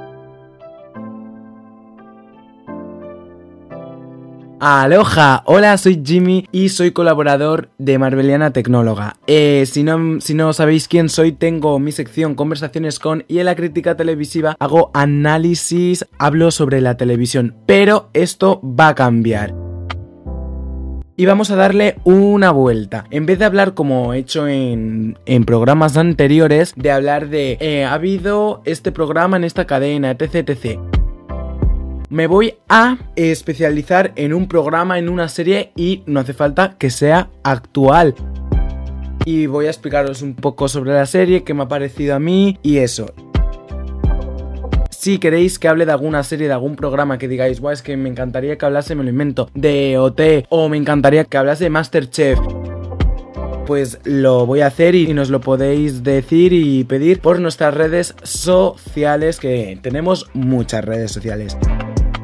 Aloha, 4.64 5.42
hola, 5.48 5.76
soy 5.80 6.04
Jimmy 6.06 6.48
y 6.52 6.70
soy 6.70 6.92
colaborador 6.92 7.72
de 7.80 7.98
Marveliana 7.98 8.54
Tecnóloga. 8.54 9.16
Eh, 9.26 9.64
si, 9.66 9.82
no, 9.82 10.22
si 10.22 10.36
no 10.36 10.54
sabéis 10.54 10.88
quién 10.88 11.10
soy, 11.10 11.32
tengo 11.32 11.80
mi 11.80 11.92
sección 11.92 12.36
Conversaciones 12.36 13.00
con 13.00 13.26
y 13.28 13.40
en 13.40 13.46
la 13.46 13.56
crítica 13.56 13.98
televisiva 13.98 14.56
hago 14.60 14.92
análisis, 14.94 16.06
hablo 16.20 16.52
sobre 16.52 16.80
la 16.80 16.96
televisión, 16.96 17.56
pero 17.66 18.12
esto 18.14 18.62
va 18.62 18.90
a 18.90 18.96
cambiar. 18.96 19.56
Y 21.18 21.26
vamos 21.26 21.50
a 21.50 21.56
darle 21.56 21.96
una 22.04 22.52
vuelta. 22.52 23.06
En 23.10 23.26
vez 23.26 23.40
de 23.40 23.46
hablar 23.46 23.74
como 23.74 24.14
he 24.14 24.20
hecho 24.20 24.48
en, 24.48 25.18
programas 25.48 25.98
anteriores, 25.98 26.74
de 26.76 26.92
hablar 26.92 27.30
de 27.30 27.58
eh, 27.62 27.84
ha 27.84 27.94
habido 27.94 28.62
este 28.66 28.92
programa 28.92 29.38
en 29.38 29.44
esta 29.44 29.66
cadena, 29.66 30.12
etc, 30.12 30.52
etc 30.52 31.01
me 32.12 32.28
voy 32.28 32.56
a 32.68 32.98
especializar 33.16 34.12
en 34.18 34.34
un 34.34 34.48
programa, 34.50 35.00
en 35.00 35.08
una 35.08 35.30
serie 35.30 35.72
y 35.78 36.04
no 36.06 36.20
hace 36.20 36.34
falta 36.34 36.76
que 36.78 36.90
sea 36.90 37.30
actual. 37.42 38.14
Y 39.24 39.46
voy 39.46 39.68
a 39.68 39.70
explicaros 39.70 40.22
un 40.22 40.36
poco 40.36 40.68
sobre 40.68 40.92
la 40.92 41.06
serie, 41.06 41.44
qué 41.44 41.54
me 41.54 41.64
ha 41.64 41.68
parecido 41.70 42.16
a 42.16 42.20
mí 42.20 42.60
y 42.62 42.80
eso. 42.80 43.14
Si 44.90 45.20
queréis 45.20 45.58
que 45.58 45.70
hable 45.70 45.86
de 45.86 45.94
alguna 45.94 46.22
serie, 46.24 46.48
de 46.48 46.54
algún 46.54 46.76
programa 46.76 47.18
que 47.18 47.30
digáis, 47.30 47.62
guau, 47.62 47.74
es 47.74 47.82
que 47.82 47.96
me 47.96 48.10
encantaría 48.10 48.58
que 48.58 48.66
hablase, 48.66 48.94
me 48.94 49.04
lo 49.04 49.10
invento, 49.10 49.50
de 49.54 49.98
OT 49.98 50.48
o 50.50 50.68
me 50.68 50.78
encantaría 50.78 51.24
que 51.24 51.38
hablase 51.38 51.64
de 51.64 51.70
Masterchef 51.70 52.40
pues 53.72 54.00
lo 54.04 54.46
voy 54.46 54.60
a 54.60 54.68
hacer 54.68 54.96
y 54.96 55.14
nos 55.14 55.30
lo 55.30 55.40
podéis 55.40 56.04
decir 56.04 56.52
y 56.52 56.84
pedir 56.84 57.22
por 57.22 57.40
nuestras 57.40 57.74
redes 57.74 58.16
sociales, 58.22 59.40
que 59.40 59.80
tenemos 59.82 60.30
muchas 60.34 60.84
redes 60.84 61.12
sociales. 61.12 61.56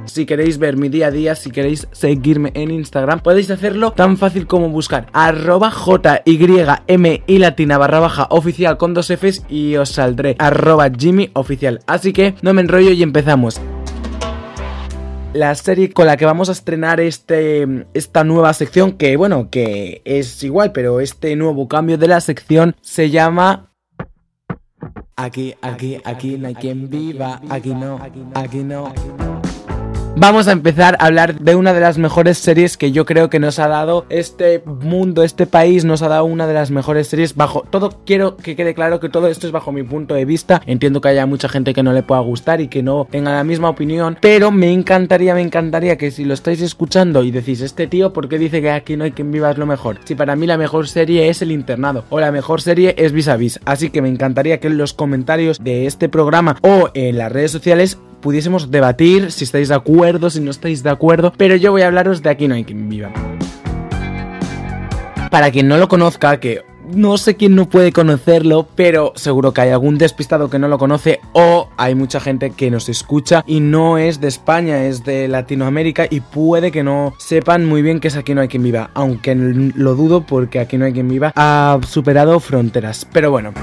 Si 0.08 0.26
queréis 0.26 0.58
ver 0.58 0.78
mi 0.78 0.90
día 0.90 1.08
a 1.08 1.12
día, 1.12 1.36
si 1.36 1.52
queréis 1.52 1.88
seguirme 1.92 2.52
en 2.56 2.72
Instagram, 2.72 3.20
podéis 3.20 3.52
hacerlo 3.52 3.92
tan 3.92 4.18
fácil 4.18 4.48
como 4.48 4.70
buscar 4.70 5.08
arroba 5.14 5.70
JYM 5.70 7.24
y 7.28 7.38
latina 7.38 7.78
barra 7.78 8.00
baja 8.00 8.28
oficial 8.30 8.78
con 8.78 8.94
dos 8.94 9.12
Fs 9.12 9.44
y 9.50 9.76
os 9.76 9.90
saldré 9.90 10.36
arroba 10.40 10.90
Jimmy 10.90 11.30
oficial. 11.34 11.82
Así 11.88 12.14
que 12.14 12.36
no 12.42 12.54
me 12.54 12.62
enrollo 12.62 12.92
y 12.92 13.04
empezamos. 13.04 13.60
la 15.34 15.54
serie 15.54 15.92
con 15.92 16.08
la 16.08 16.18
que 16.18 16.26
vamos 16.26 16.50
a 16.50 16.54
estrenar 16.54 17.00
este, 17.00 17.86
esta 17.94 18.24
nueva 18.24 18.54
sección, 18.54 18.94
que 18.94 19.18
bueno, 19.18 19.50
que 19.52 20.02
es 20.04 20.42
igual, 20.44 20.72
pero 20.72 21.00
este 21.00 21.36
nuevo 21.36 21.68
cambio 21.68 21.98
de 21.98 22.08
la 22.08 22.22
sección 22.22 22.76
se 22.82 23.12
llama... 23.12 23.72
Aquí, 25.16 25.56
aquí, 25.62 25.98
aquí 26.06 26.38
no 26.38 26.48
hay 26.48 26.56
quien 26.56 26.90
viva, 26.90 27.42
aquí 27.50 27.74
no, 27.74 28.00
aquí 28.34 28.64
no. 28.64 28.94
Vamos 30.20 30.48
a 30.48 30.52
empezar 30.52 30.98
a 31.00 31.06
hablar 31.06 31.40
de 31.40 31.54
una 31.54 31.74
de 31.74 31.80
las 31.80 32.00
mejores 32.00 32.40
series 32.40 32.76
que 32.76 32.92
yo 32.92 33.06
creo 33.06 33.30
que 33.30 33.40
nos 33.40 33.60
ha 33.60 33.68
dado 33.68 34.08
este 34.10 34.64
mundo, 34.66 35.22
este 35.22 35.46
país, 35.46 35.86
nos 35.86 36.02
ha 36.02 36.08
dado 36.08 36.26
una 36.26 36.48
de 36.48 36.56
las 36.56 36.72
mejores 36.72 37.08
series 37.08 37.36
bajo 37.36 37.62
todo. 37.70 38.02
Quiero 38.04 38.36
que 38.36 38.56
quede 38.56 38.74
claro 38.74 39.00
que 39.00 39.10
todo 39.10 39.28
esto 39.28 39.46
es 39.46 39.54
bajo 39.54 39.72
mi 39.72 39.84
punto 39.84 40.16
de 40.16 40.26
vista. 40.26 40.64
Entiendo 40.66 41.02
que 41.02 41.10
haya 41.10 41.28
mucha 41.28 41.50
gente 41.50 41.76
que 41.76 41.84
no 41.84 41.94
le 41.94 42.02
pueda 42.02 42.22
gustar 42.22 42.62
y 42.62 42.68
que 42.68 42.82
no 42.82 43.08
tenga 43.12 43.32
la 43.32 43.44
misma 43.44 43.70
opinión, 43.70 44.18
pero 44.20 44.50
me 44.50 44.74
encantaría, 44.74 45.36
me 45.36 45.42
encantaría 45.42 46.00
que 46.00 46.10
si 46.10 46.26
lo 46.26 46.34
estáis 46.34 46.64
escuchando 46.64 47.24
y 47.24 47.30
decís, 47.30 47.62
este 47.62 47.86
tío, 47.86 48.12
¿por 48.12 48.28
qué 48.28 48.40
dice 48.40 48.60
que 48.60 48.72
aquí 48.72 48.98
no 48.98 49.04
hay 49.04 49.12
quien 49.12 49.30
viva 49.30 49.52
es 49.52 49.60
lo 49.60 49.68
mejor? 49.68 50.00
Si 50.04 50.16
para 50.16 50.36
mí 50.36 50.48
la 50.48 50.58
mejor 50.58 50.88
serie 50.88 51.30
es 51.30 51.44
El 51.44 51.52
Internado 51.52 52.06
o 52.10 52.20
la 52.20 52.32
mejor 52.32 52.62
serie 52.62 52.96
es 52.98 53.12
Vis 53.12 53.28
a 53.28 53.38
Vis. 53.38 53.60
Así 53.66 53.92
que 53.92 54.02
me 54.02 54.10
encantaría 54.10 54.60
que 54.60 54.66
en 54.66 54.80
los 54.80 54.96
comentarios 54.96 55.64
de 55.64 55.86
este 55.86 56.10
programa 56.10 56.58
o 56.64 56.90
en 56.96 57.20
las 57.20 57.32
redes 57.32 57.52
sociales 57.52 58.00
pudiésemos 58.28 58.70
debatir 58.70 59.32
si 59.32 59.46
estáis 59.46 59.70
de 59.70 59.76
acuerdo, 59.76 60.30
si 60.30 60.42
no 60.42 60.52
estáis 60.52 60.84
de 60.84 60.90
acuerdo, 60.90 61.32
pero 61.38 61.56
yo 61.56 61.72
voy 61.72 61.84
a 61.84 61.88
hablaros 61.88 62.22
de 62.22 62.30
Aquí 62.30 62.50
no 62.50 62.56
hay 62.56 62.66
quien 62.66 62.90
viva. 62.90 63.10
Para 65.32 65.50
quien 65.50 65.70
no 65.70 65.78
lo 65.78 65.88
conozca, 65.88 66.38
que 66.38 66.66
no 66.94 67.18
sé 67.18 67.38
quién 67.38 67.56
no 67.56 67.70
puede 67.70 67.94
conocerlo, 67.94 68.68
pero 68.76 69.14
seguro 69.16 69.54
que 69.54 69.62
hay 69.62 69.70
algún 69.70 69.98
despistado 69.98 70.50
que 70.50 70.60
no 70.60 70.68
lo 70.68 70.78
conoce 70.78 71.22
o 71.32 71.70
hay 71.78 71.96
mucha 71.96 72.20
gente 72.20 72.50
que 72.50 72.70
nos 72.70 72.90
escucha 72.90 73.46
y 73.48 73.62
no 73.62 73.98
es 73.98 74.20
de 74.20 74.28
España, 74.28 74.84
es 74.84 75.06
de 75.06 75.30
Latinoamérica 75.30 76.06
y 76.10 76.20
puede 76.20 76.74
que 76.74 76.84
no 76.84 77.14
sepan 77.20 77.66
muy 77.66 77.82
bien 77.82 78.02
que 78.02 78.10
es 78.10 78.18
Aquí 78.18 78.34
no 78.34 78.42
hay 78.42 78.50
quien 78.50 78.64
viva, 78.64 78.90
aunque 78.94 79.36
lo 79.36 79.96
dudo 79.96 80.26
porque 80.26 80.60
Aquí 80.60 80.78
no 80.78 80.84
hay 80.84 80.92
quien 80.92 81.08
viva 81.08 81.32
ha 81.34 81.80
superado 81.88 82.42
fronteras. 82.42 83.08
Pero 83.10 83.32
bueno. 83.32 83.54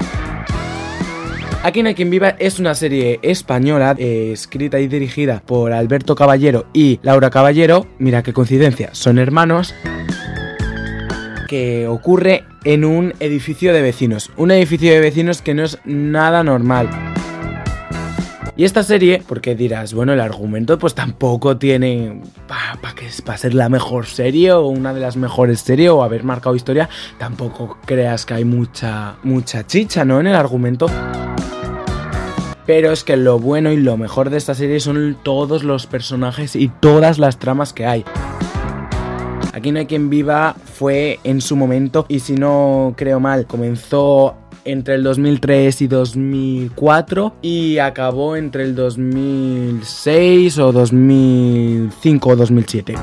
Aquí 1.65 1.81
no 1.81 1.89
hay 1.89 1.95
quien 1.95 2.11
viva 2.11 2.35
es 2.37 2.59
una 2.59 2.75
serie 2.75 3.19
española 3.23 3.95
eh, 3.97 4.29
escrita 4.31 4.79
y 4.79 4.87
dirigida 4.87 5.41
por 5.43 5.73
Alberto 5.73 6.13
Caballero 6.13 6.67
y 6.73 6.99
Laura 7.01 7.31
Caballero. 7.31 7.87
Mira 7.97 8.21
qué 8.21 8.33
coincidencia, 8.33 8.93
son 8.93 9.17
hermanos. 9.17 9.73
Que 11.47 11.87
ocurre 11.87 12.43
en 12.65 12.85
un 12.85 13.15
edificio 13.19 13.73
de 13.73 13.81
vecinos. 13.81 14.29
Un 14.37 14.51
edificio 14.51 14.91
de 14.91 14.99
vecinos 14.99 15.41
que 15.41 15.55
no 15.55 15.63
es 15.63 15.79
nada 15.85 16.43
normal. 16.43 16.87
Y 18.55 18.63
esta 18.63 18.83
serie, 18.83 19.23
porque 19.27 19.55
dirás, 19.55 19.95
bueno, 19.95 20.13
el 20.13 20.19
argumento 20.19 20.77
pues 20.77 20.93
tampoco 20.93 21.57
tiene 21.57 22.21
para 22.47 22.93
que 22.93 23.09
para 23.25 23.39
ser 23.39 23.55
la 23.55 23.69
mejor 23.69 24.05
serie 24.05 24.51
o 24.51 24.67
una 24.67 24.93
de 24.93 24.99
las 24.99 25.17
mejores 25.17 25.61
series 25.61 25.89
o 25.89 26.03
haber 26.03 26.23
marcado 26.23 26.55
historia, 26.55 26.89
tampoco 27.17 27.79
creas 27.87 28.23
que 28.27 28.35
hay 28.35 28.45
mucha 28.45 29.15
mucha 29.23 29.65
chicha, 29.65 30.05
¿no? 30.05 30.19
En 30.19 30.27
el 30.27 30.35
argumento. 30.35 30.85
Pero 32.65 32.91
es 32.91 33.03
que 33.03 33.15
lo 33.17 33.39
bueno 33.39 33.71
y 33.71 33.77
lo 33.77 33.97
mejor 33.97 34.29
de 34.29 34.37
esta 34.37 34.55
serie 34.55 34.79
son 34.79 35.17
todos 35.23 35.63
los 35.63 35.85
personajes 35.85 36.55
y 36.55 36.67
todas 36.67 37.19
las 37.19 37.37
tramas 37.37 37.73
que 37.73 37.85
hay. 37.85 38.05
Aquí 39.53 39.71
no 39.71 39.79
hay 39.79 39.85
quien 39.85 40.09
viva 40.09 40.55
fue 40.73 41.19
en 41.23 41.39
su 41.41 41.55
momento 41.55 42.05
y 42.09 42.19
si 42.19 42.35
no 42.35 42.93
creo 42.97 43.19
mal 43.19 43.45
comenzó 43.45 44.35
entre 44.65 44.95
el 44.95 45.03
2003 45.03 45.81
y 45.81 45.87
2004 45.87 47.35
y 47.41 47.77
acabó 47.77 48.35
entre 48.35 48.63
el 48.63 48.75
2006 48.75 50.57
o 50.59 50.71
2005 50.71 52.29
o 52.29 52.35
2007. 52.35 52.95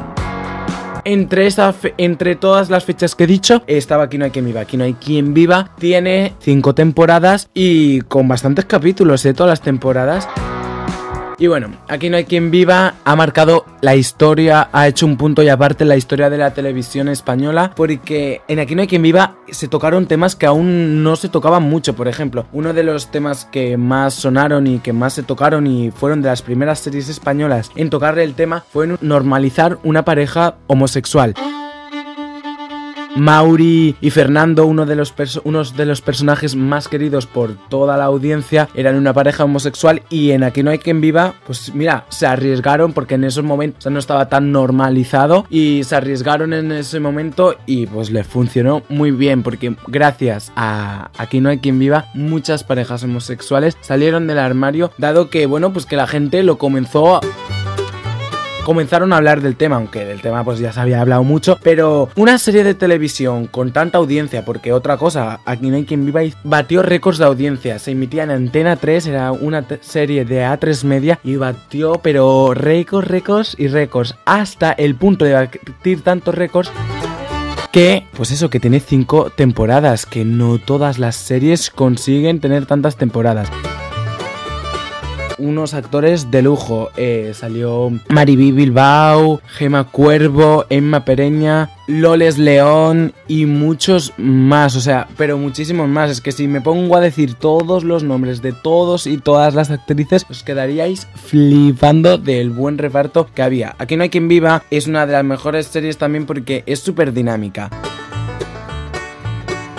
Entre, 1.05 1.49
entre 1.99 2.37
todas 2.37 2.71
las 2.71 2.85
fechas 2.85 3.15
que 3.15 3.25
he 3.25 3.27
dicho, 3.27 3.63
estaba 3.67 4.05
Aquí 4.05 4.19
no 4.19 4.25
hay 4.25 4.31
quien 4.31 4.45
viva. 4.45 4.61
Aquí 4.61 4.77
no 4.77 4.85
hay 4.85 4.95
quien 4.95 5.35
viva. 5.35 5.71
Tiene 5.79 6.35
cinco 6.41 6.75
temporadas 6.75 7.49
y 7.55 8.01
con 8.03 8.29
bastantes 8.29 8.65
capítulos 8.65 9.23
de 9.23 9.31
¿eh? 9.31 9.35
todas 9.35 9.51
las 9.51 9.61
temporadas. 9.61 10.29
Y 11.43 11.49
bueno, 11.49 11.73
aquí 11.89 12.09
no 12.09 12.17
hay 12.17 12.25
quien 12.25 12.53
viva, 12.53 12.95
ha 13.03 13.17
marcado 13.17 13.67
la 13.81 13.97
historia, 13.97 14.69
ha 14.71 14.87
hecho 14.87 15.07
un 15.07 15.17
punto 15.17 15.43
y 15.43 15.49
aparte 15.49 15.85
la 15.85 15.97
historia 15.97 16.31
de 16.31 16.39
la 16.39 16.55
televisión 16.55 17.09
española, 17.09 17.73
porque 17.75 18.43
en 18.47 18.61
aquí 18.61 18.77
no 18.77 18.83
hay 18.83 18.87
quien 18.87 19.03
viva 19.03 19.35
se 19.51 19.67
tocaron 19.67 20.07
temas 20.07 20.37
que 20.37 20.47
aún 20.47 21.03
no 21.03 21.17
se 21.17 21.29
tocaban 21.29 21.65
mucho, 21.65 21.97
por 21.97 22.07
ejemplo, 22.07 22.47
uno 22.53 22.73
de 22.73 22.85
los 22.85 23.11
temas 23.11 23.45
que 23.45 23.77
más 23.77 24.15
sonaron 24.15 24.69
y 24.69 24.79
que 24.79 24.93
más 24.93 25.15
se 25.15 25.25
tocaron 25.25 25.67
y 25.67 25.91
fueron 25.91 26.23
de 26.23 26.29
las 26.29 26.43
primeras 26.43 26.79
series 26.79 27.09
españolas 27.09 27.73
en 27.75 27.91
tocarle 27.91 28.23
el 28.23 28.35
tema 28.35 28.65
fue 28.73 28.97
normalizar 29.01 29.81
una 29.83 30.05
pareja 30.05 30.59
homosexual. 30.69 31.35
Mauri 33.17 33.97
y 34.01 34.11
Fernando, 34.11 34.67
uno 34.67 34.87
de 34.87 34.97
los 34.97 35.15
unos 35.45 35.77
de 35.77 35.87
los 35.87 36.01
personajes 36.01 36.57
más 36.57 36.89
queridos 36.89 37.27
por 37.27 37.57
toda 37.69 37.97
la 37.97 38.05
audiencia, 38.05 38.69
eran 38.75 38.97
una 38.97 39.13
pareja 39.13 39.45
homosexual 39.45 40.03
y 40.11 40.31
en 40.31 40.43
Aquí 40.43 40.63
no 40.63 40.71
hay 40.71 40.79
quien 40.79 41.01
viva, 41.01 41.35
pues 41.47 41.75
mira, 41.75 42.05
se 42.09 42.27
arriesgaron 42.27 42.93
porque 42.93 43.15
en 43.15 43.25
esos 43.25 43.45
momentos 43.45 43.91
no 43.93 43.99
estaba 43.99 44.29
tan 44.29 44.53
normalizado 44.53 45.47
y 45.51 45.85
se 45.85 45.97
arriesgaron 45.97 46.53
en 46.53 46.73
ese 46.73 47.01
momento 47.01 47.57
y 47.67 47.87
pues 47.87 48.11
le 48.11 48.25
funcionó 48.25 48.83
muy 48.89 49.11
bien 49.11 49.43
porque 49.43 49.77
gracias 49.87 50.53
a 50.57 51.11
Aquí 51.19 51.41
no 51.41 51.51
hay 51.51 51.59
quien 51.59 51.79
viva, 51.79 52.07
muchas 52.15 52.65
parejas 52.65 53.05
homosexuales 53.05 53.77
salieron 53.81 54.27
del 54.27 54.39
armario, 54.39 54.91
dado 54.99 55.31
que 55.31 55.47
bueno, 55.47 55.73
pues 55.73 55.87
que 55.87 55.97
la 55.97 56.07
gente 56.07 56.43
lo 56.43 56.59
comenzó 56.59 57.17
a 57.17 57.21
comenzaron 58.65 59.13
a 59.13 59.17
hablar 59.17 59.41
del 59.41 59.57
tema, 59.57 59.77
aunque 59.77 60.05
del 60.05 60.21
tema 60.21 60.45
pues 60.45 60.59
ya 60.59 60.73
se 60.73 60.81
había 60.81 61.01
hablado 61.01 61.25
mucho, 61.25 61.59
pero 61.63 62.09
una 62.17 62.39
serie 62.39 62.65
de 62.65 62.75
televisión 62.75 63.47
con 63.47 63.73
tanta 63.73 63.99
audiencia, 63.99 64.45
porque 64.45 64.73
otra 64.73 64.97
cosa, 64.97 65.41
aquí 65.45 65.69
no 65.69 65.77
hay 65.77 65.85
quien 65.85 66.07
viva 66.07 66.21
batió 66.45 66.83
récords 66.83 67.19
de 67.19 67.25
audiencia, 67.25 67.79
se 67.79 67.93
emitía 67.93 68.23
en 68.25 68.31
Antena 68.31 68.77
3, 68.77 69.07
era 69.07 69.33
una 69.33 69.67
serie 69.81 70.25
de 70.25 70.45
A3 70.45 70.85
Media 70.85 71.19
y 71.25 71.37
batió 71.37 72.01
pero 72.03 72.55
récords, 72.55 73.09
récords 73.09 73.57
y 73.59 73.69
récords, 73.69 74.15
hasta 74.25 74.73
el 74.73 74.95
punto 74.95 75.25
de 75.25 75.33
batir 75.33 76.03
tantos 76.03 76.35
récords 76.35 76.71
que, 77.73 78.07
pues 78.15 78.31
eso, 78.31 78.51
que 78.51 78.61
tiene 78.61 78.81
cinco 78.81 79.31
temporadas, 79.31 80.05
que 80.05 80.25
no 80.25 80.59
todas 80.59 80.99
las 80.99 81.17
series 81.17 81.71
consiguen 81.71 82.39
tener 82.39 82.67
tantas 82.67 82.97
temporadas 82.97 83.51
unos 85.43 85.75
actores 85.75 86.31
de 86.31 86.43
lujo. 86.43 86.91
Eh, 86.97 87.33
salió 87.35 87.91
Mariby 88.09 88.53
Bilbao, 88.53 89.41
Gema 89.47 89.85
Cuervo, 89.85 90.65
Emma 90.71 91.05
Pereña, 91.05 91.71
Loles 91.87 92.39
León 92.39 93.13
y 93.29 93.47
muchos 93.47 94.13
más, 94.17 94.77
o 94.77 94.81
sea, 94.81 95.09
pero 95.17 95.37
muchísimos 95.39 95.89
más. 95.89 96.11
Es 96.11 96.21
que 96.21 96.33
si 96.33 96.47
me 96.47 96.61
pongo 96.61 96.97
a 96.97 97.01
decir 97.01 97.35
todos 97.35 97.85
los 97.85 98.05
nombres 98.05 98.41
de 98.41 98.53
todos 98.53 99.07
y 99.07 99.19
todas 99.19 99.55
las 99.55 99.71
actrices, 99.71 100.25
os 100.31 100.43
quedaríais 100.43 101.09
flipando 101.15 102.19
del 102.19 102.51
buen 102.51 102.79
reparto 102.79 103.29
que 103.35 103.43
había. 103.43 103.75
Aquí 103.79 103.97
no 103.97 104.05
hay 104.05 104.11
quien 104.11 104.29
viva, 104.29 104.63
es 104.71 104.87
una 104.87 105.07
de 105.07 105.13
las 105.13 105.25
mejores 105.25 105.67
series 105.67 105.99
también 105.99 106.27
porque 106.27 106.63
es 106.67 106.81
súper 106.81 107.13
dinámica 107.13 107.71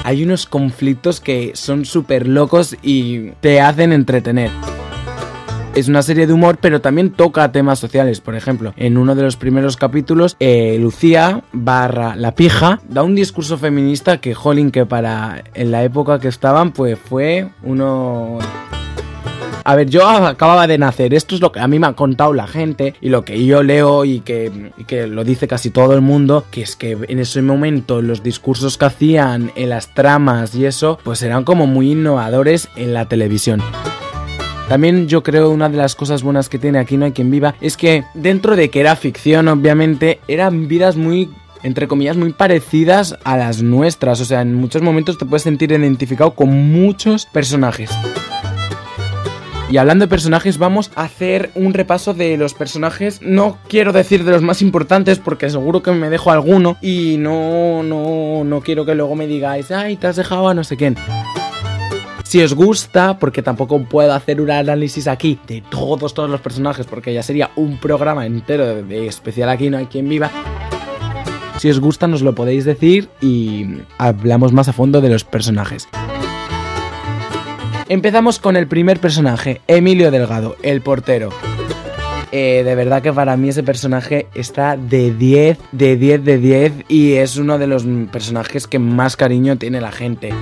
hay 0.03 0.23
unos 0.23 0.45
conflictos 0.45 1.21
que 1.21 1.51
son 1.55 1.85
súper 1.85 2.27
locos 2.27 2.75
y 2.81 3.31
te 3.39 3.61
hacen 3.61 3.93
entretener. 3.93 4.51
Es 5.75 5.87
una 5.87 6.03
serie 6.03 6.27
de 6.27 6.33
humor, 6.33 6.59
pero 6.61 6.81
también 6.81 7.09
toca 7.09 7.51
temas 7.51 7.79
sociales. 7.79 8.21
Por 8.21 8.35
ejemplo, 8.35 8.75
en 8.77 8.95
uno 8.95 9.15
de 9.15 9.23
los 9.23 9.37
primeros 9.37 9.75
capítulos, 9.75 10.35
eh, 10.39 10.77
Lucía 10.79 11.43
barra 11.51 12.15
la 12.15 12.35
pija 12.35 12.79
da 12.87 13.01
un 13.01 13.15
discurso 13.15 13.57
feminista 13.57 14.21
que, 14.21 14.35
jolín, 14.35 14.69
que 14.69 14.85
para 14.85 15.43
en 15.55 15.71
la 15.71 15.83
época 15.83 16.19
que 16.19 16.27
estaban, 16.27 16.73
pues 16.73 16.99
fue 16.99 17.49
uno... 17.63 18.37
A 19.65 19.75
ver, 19.75 19.89
yo 19.89 20.07
acababa 20.07 20.67
de 20.67 20.77
nacer, 20.77 21.13
esto 21.13 21.35
es 21.35 21.41
lo 21.41 21.51
que 21.51 21.61
a 21.61 21.67
mí 21.67 21.79
me 21.79 21.87
ha 21.87 21.93
contado 21.93 22.33
la 22.33 22.47
gente 22.47 22.93
y 22.99 23.09
lo 23.09 23.23
que 23.23 23.43
yo 23.43 23.63
leo 23.63 24.03
y 24.03 24.19
que, 24.19 24.73
que, 24.85 25.07
lo 25.07 25.23
dice 25.23 25.47
casi 25.47 25.69
todo 25.69 25.95
el 25.95 26.01
mundo, 26.01 26.45
que 26.51 26.61
es 26.61 26.75
que 26.75 26.97
en 27.07 27.17
ese 27.17 27.41
momento 27.41 28.01
los 28.01 28.21
discursos 28.21 28.77
que 28.77 28.85
hacían 28.85 29.51
en 29.55 29.69
las 29.69 29.93
tramas 29.93 30.53
y 30.53 30.65
eso, 30.65 30.99
pues 31.03 31.23
eran 31.23 31.45
como 31.45 31.65
muy 31.65 31.93
innovadores 31.93 32.67
en 32.75 32.93
la 32.93 33.05
televisión. 33.05 33.61
También 34.69 35.07
yo 35.07 35.23
creo 35.23 35.49
una 35.49 35.69
de 35.69 35.77
las 35.77 35.95
cosas 35.95 36.23
buenas 36.23 36.49
que 36.49 36.57
tiene 36.57 36.79
Aquí 36.79 36.97
no 36.97 37.05
hay 37.05 37.11
quien 37.11 37.29
viva 37.29 37.55
es 37.61 37.77
que 37.77 38.05
dentro 38.13 38.55
de 38.55 38.69
que 38.69 38.79
era 38.79 38.95
ficción, 38.95 39.47
obviamente, 39.47 40.19
eran 40.27 40.67
vidas 40.67 40.95
muy 40.95 41.29
entre 41.63 41.87
comillas, 41.87 42.17
muy 42.17 42.33
parecidas 42.33 43.17
a 43.23 43.37
las 43.37 43.61
nuestras. 43.61 44.19
O 44.19 44.25
sea, 44.25 44.41
en 44.41 44.53
muchos 44.53 44.81
momentos 44.81 45.17
te 45.17 45.25
puedes 45.25 45.43
sentir 45.43 45.71
identificado 45.71 46.31
con 46.31 46.71
muchos 46.71 47.25
personajes. 47.25 47.89
Y 49.69 49.77
hablando 49.77 50.05
de 50.05 50.09
personajes, 50.09 50.57
vamos 50.57 50.91
a 50.95 51.03
hacer 51.03 51.49
un 51.55 51.73
repaso 51.73 52.13
de 52.13 52.37
los 52.37 52.53
personajes. 52.53 53.21
No 53.23 53.57
quiero 53.67 53.91
decir 53.91 54.23
de 54.23 54.31
los 54.31 54.41
más 54.41 54.61
importantes 54.61 55.19
porque 55.19 55.49
seguro 55.49 55.81
que 55.81 55.91
me 55.91 56.09
dejo 56.09 56.31
alguno. 56.31 56.77
Y 56.81 57.15
no, 57.17 57.81
no, 57.81 58.43
no 58.43 58.61
quiero 58.61 58.85
que 58.85 58.93
luego 58.93 59.15
me 59.15 59.25
digáis, 59.25 59.71
ay, 59.71 59.95
te 59.95 60.07
has 60.07 60.17
dejado 60.17 60.49
a 60.49 60.53
no 60.53 60.63
sé 60.63 60.77
quién 60.77 60.95
Si 62.33 62.41
os 62.41 62.55
gusta, 62.55 63.19
porque 63.19 63.43
tampoco 63.43 63.79
puedo 63.83 64.11
hacer 64.11 64.41
un 64.41 64.49
análisis 64.49 65.07
aquí 65.07 65.37
de 65.45 65.61
todos, 65.69 66.15
todos 66.15 66.31
los 66.31 66.41
personajes, 66.41 66.87
porque 66.87 67.13
ya 67.13 67.21
sería 67.21 67.51
un 67.55 67.79
programa 67.79 68.25
entero 68.25 68.81
de 68.81 69.05
especial 69.05 69.49
aquí, 69.49 69.69
no 69.69 69.77
hay 69.77 69.85
quien 69.85 70.09
viva. 70.09 70.31
Si 71.59 71.69
os 71.69 71.79
gusta, 71.79 72.07
nos 72.07 72.23
lo 72.23 72.33
podéis 72.33 72.65
decir 72.65 73.07
y 73.21 73.81
hablamos 73.99 74.51
más 74.51 74.67
a 74.67 74.73
fondo 74.73 74.99
de 74.99 75.09
los 75.09 75.23
personajes. 75.23 75.87
Empezamos 77.87 78.39
con 78.39 78.55
el 78.55 78.65
primer 78.65 78.99
personaje, 78.99 79.61
Emilio 79.67 80.09
Delgado, 80.09 80.55
el 80.63 80.81
portero. 80.81 81.29
Eh, 82.31 82.63
de 82.65 82.73
verdad 82.73 83.03
que 83.03 83.13
para 83.13 83.37
mí 83.37 83.49
ese 83.49 83.61
personaje 83.61 84.25
está 84.33 84.75
de 84.75 85.13
10, 85.13 85.59
de 85.71 85.97
10, 85.97 86.23
de 86.23 86.37
10 86.39 86.73
y 86.87 87.13
es 87.13 87.37
uno 87.37 87.59
de 87.59 87.67
los 87.67 87.85
personajes 88.11 88.65
que 88.65 88.79
más 88.79 89.15
cariño 89.15 89.59
tiene 89.59 89.79
la 89.81 89.91
gente. 89.91 90.33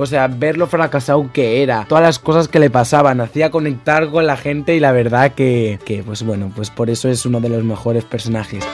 O 0.00 0.06
sea, 0.06 0.28
ver 0.28 0.56
lo 0.56 0.68
fracasado 0.68 1.28
que 1.32 1.60
era, 1.60 1.84
todas 1.88 2.04
las 2.04 2.20
cosas 2.20 2.46
que 2.46 2.60
le 2.60 2.70
pasaban, 2.70 3.20
hacía 3.20 3.50
conectar 3.50 4.10
con 4.10 4.28
la 4.28 4.36
gente 4.36 4.76
y 4.76 4.80
la 4.80 4.92
verdad 4.92 5.32
que, 5.32 5.80
que 5.84 6.04
pues 6.04 6.22
bueno, 6.22 6.52
pues 6.54 6.70
por 6.70 6.88
eso 6.88 7.08
es 7.08 7.26
uno 7.26 7.40
de 7.40 7.48
los 7.48 7.64
mejores 7.64 8.04
personajes 8.04 8.64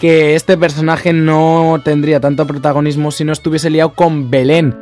que 0.00 0.34
este 0.34 0.56
personaje 0.56 1.12
no 1.12 1.78
tendría 1.84 2.20
tanto 2.20 2.46
protagonismo 2.46 3.10
si 3.10 3.24
no 3.24 3.34
estuviese 3.34 3.68
liado 3.68 3.92
con 3.92 4.30
Belén. 4.30 4.74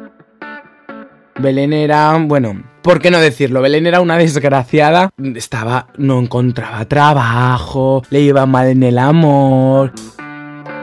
Belén 1.41 1.73
era, 1.73 2.17
bueno, 2.17 2.63
¿por 2.83 3.01
qué 3.01 3.11
no 3.11 3.19
decirlo? 3.19 3.61
Belén 3.61 3.89
era 3.89 4.01
una 4.01 4.17
desgraciada, 4.19 5.11
estaba, 5.35 5.89
no 5.97 6.21
encontraba 6.21 6.85
trabajo, 6.85 8.05
le 8.11 8.21
iba 8.21 8.47
mal 8.47 8.69
en 8.69 8.85
el 8.85 8.99
amor. 8.99 9.93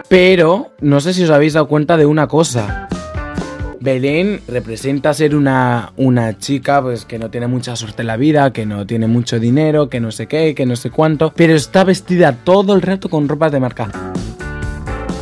Pero, 0.09 0.73
no 0.81 0.99
sé 0.99 1.13
si 1.13 1.23
os 1.23 1.29
habéis 1.29 1.53
dado 1.53 1.69
cuenta 1.69 1.95
de 1.95 2.05
una 2.05 2.27
cosa. 2.27 2.89
Belén 3.85 4.41
representa 4.47 5.13
ser 5.13 5.35
una, 5.35 5.93
una 5.95 6.37
chica 6.39 6.81
pues 6.81 7.05
que 7.05 7.19
no 7.19 7.29
tiene 7.29 7.45
mucha 7.45 7.75
suerte 7.75 8.01
en 8.01 8.07
la 8.07 8.17
vida, 8.17 8.51
que 8.51 8.65
no 8.65 8.87
tiene 8.87 9.05
mucho 9.05 9.39
dinero, 9.39 9.89
que 9.89 9.99
no 9.99 10.11
sé 10.11 10.25
qué, 10.25 10.55
que 10.55 10.65
no 10.65 10.75
sé 10.75 10.89
cuánto, 10.89 11.31
pero 11.35 11.53
está 11.53 11.83
vestida 11.83 12.35
todo 12.43 12.73
el 12.73 12.81
rato 12.81 13.09
con 13.09 13.29
ropas 13.29 13.51
de 13.51 13.59
marca 13.59 13.91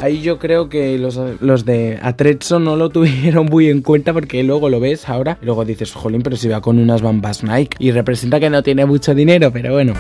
ahí 0.04 0.22
yo 0.22 0.38
creo 0.38 0.68
que 0.68 0.98
los, 0.98 1.18
los 1.40 1.64
de 1.66 1.98
Atrezzo 2.02 2.60
no 2.60 2.76
lo 2.76 2.90
tuvieron 2.92 3.46
muy 3.46 3.70
en 3.70 3.82
cuenta 3.82 4.14
porque 4.14 4.44
luego 4.44 4.70
lo 4.70 4.80
ves 4.80 5.08
ahora 5.08 5.38
y 5.42 5.46
luego 5.46 5.66
dices, 5.66 5.94
jolín, 5.94 6.22
pero 6.22 6.36
si 6.36 6.48
va 6.48 6.62
con 6.62 6.80
unas 6.80 7.02
bambas 7.02 7.44
Nike 7.44 7.78
y 7.80 7.92
representa 7.92 8.40
que 8.40 8.50
no 8.50 8.64
tiene 8.64 8.86
mucho 8.86 9.16
dinero, 9.16 9.52
pero 9.52 9.74
bueno. 9.74 9.94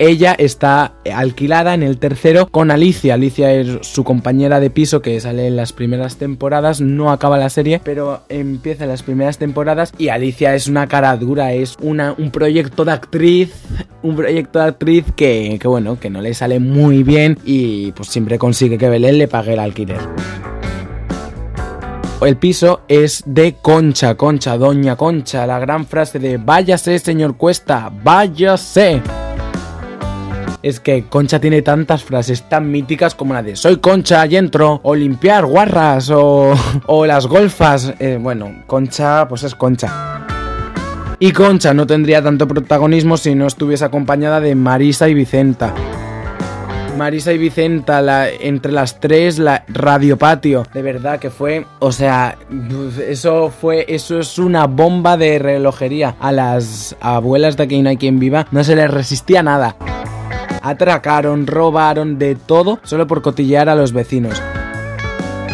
Ella 0.00 0.36
está 0.38 0.94
alquilada 1.12 1.74
en 1.74 1.82
el 1.82 1.98
tercero 1.98 2.46
con 2.46 2.70
Alicia. 2.70 3.14
Alicia 3.14 3.52
es 3.52 3.78
su 3.80 4.04
compañera 4.04 4.60
de 4.60 4.70
piso 4.70 5.02
que 5.02 5.18
sale 5.18 5.48
en 5.48 5.56
las 5.56 5.72
primeras 5.72 6.18
temporadas. 6.18 6.80
No 6.80 7.10
acaba 7.10 7.36
la 7.36 7.50
serie, 7.50 7.80
pero 7.82 8.22
empieza 8.28 8.84
en 8.84 8.90
las 8.90 9.02
primeras 9.02 9.38
temporadas. 9.38 9.92
Y 9.98 10.08
Alicia 10.08 10.54
es 10.54 10.68
una 10.68 10.86
cara 10.86 11.16
dura, 11.16 11.52
es 11.52 11.76
una, 11.80 12.14
un 12.16 12.30
proyecto 12.30 12.84
de 12.84 12.92
actriz. 12.92 13.52
Un 14.00 14.14
proyecto 14.14 14.60
de 14.60 14.66
actriz 14.66 15.04
que, 15.16 15.58
que, 15.60 15.66
bueno, 15.66 15.98
que 15.98 16.10
no 16.10 16.20
le 16.20 16.32
sale 16.32 16.60
muy 16.60 17.02
bien. 17.02 17.36
Y 17.44 17.90
pues 17.92 18.08
siempre 18.08 18.38
consigue 18.38 18.78
que 18.78 18.88
Belén 18.88 19.18
le 19.18 19.26
pague 19.26 19.54
el 19.54 19.58
alquiler. 19.58 19.98
El 22.20 22.36
piso 22.36 22.82
es 22.86 23.24
de 23.26 23.56
Concha, 23.60 24.14
Concha, 24.14 24.56
Doña 24.56 24.94
Concha, 24.94 25.44
la 25.44 25.58
gran 25.58 25.86
frase 25.86 26.20
de 26.20 26.36
váyase, 26.36 26.98
señor 27.00 27.36
Cuesta, 27.36 27.92
váyase 28.02 29.02
es 30.62 30.80
que 30.80 31.04
Concha 31.04 31.40
tiene 31.40 31.62
tantas 31.62 32.04
frases 32.04 32.48
tan 32.48 32.70
míticas 32.70 33.14
como 33.14 33.34
la 33.34 33.42
de 33.42 33.56
soy 33.56 33.78
Concha 33.78 34.26
y 34.26 34.36
entro, 34.36 34.80
o 34.82 34.94
limpiar 34.94 35.46
guarras, 35.46 36.10
o, 36.10 36.54
o 36.86 37.06
las 37.06 37.26
golfas. 37.26 37.94
Eh, 37.98 38.18
bueno, 38.20 38.62
Concha 38.66 39.26
pues 39.28 39.44
es 39.44 39.54
Concha. 39.54 40.26
Y 41.20 41.32
Concha 41.32 41.74
no 41.74 41.86
tendría 41.86 42.22
tanto 42.22 42.46
protagonismo 42.46 43.16
si 43.16 43.34
no 43.34 43.46
estuviese 43.46 43.84
acompañada 43.84 44.40
de 44.40 44.54
Marisa 44.54 45.08
y 45.08 45.14
Vicenta. 45.14 45.74
Marisa 46.96 47.32
y 47.32 47.38
Vicenta, 47.38 48.28
entre 48.28 48.72
las 48.72 48.98
tres, 48.98 49.38
la 49.38 49.64
Radio 49.68 50.16
Patio. 50.16 50.64
De 50.74 50.82
verdad 50.82 51.20
que 51.20 51.30
fue, 51.30 51.64
o 51.78 51.92
sea, 51.92 52.36
eso 53.06 53.50
fue, 53.50 53.86
eso 53.88 54.18
es 54.18 54.38
una 54.38 54.66
bomba 54.66 55.16
de 55.16 55.38
relojería. 55.38 56.16
A 56.20 56.32
las 56.32 56.96
abuelas 57.00 57.56
de 57.56 57.64
aquí 57.64 57.82
no 57.82 57.90
hay 57.90 57.96
quien 57.96 58.18
viva, 58.18 58.48
no 58.50 58.64
se 58.64 58.74
les 58.74 58.90
resistía 58.90 59.44
nada 59.44 59.76
atracaron, 60.68 61.46
robaron 61.46 62.18
de 62.18 62.34
todo 62.34 62.80
solo 62.82 63.06
por 63.06 63.22
cotillear 63.22 63.68
a 63.68 63.74
los 63.74 63.92
vecinos. 63.92 64.42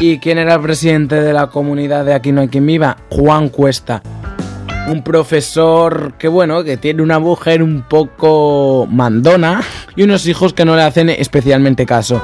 ¿Y 0.01 0.19
quién 0.19 0.39
era 0.39 0.55
el 0.55 0.61
presidente 0.61 1.21
de 1.21 1.33
la 1.33 1.47
comunidad 1.47 2.05
de 2.05 2.15
Aquí 2.15 2.33
no 2.33 2.41
hay 2.41 2.49
quien 2.49 2.67
viva? 2.67 2.97
Juan 3.11 3.49
Cuesta. 3.49 4.03
Un 4.89 5.03
profesor 5.03 6.15
que 6.19 6.29
bueno, 6.29 6.63
que 6.65 6.77
tiene 6.77 7.03
una 7.03 7.19
mujer 7.19 7.63
un 7.63 7.83
poco 7.89 8.87
mandona 8.91 9.63
y 9.97 10.03
unos 10.03 10.27
hijos 10.27 10.53
que 10.53 10.65
no 10.65 10.77
le 10.77 10.83
hacen 10.83 11.09
especialmente 11.09 11.87
caso. 11.87 12.21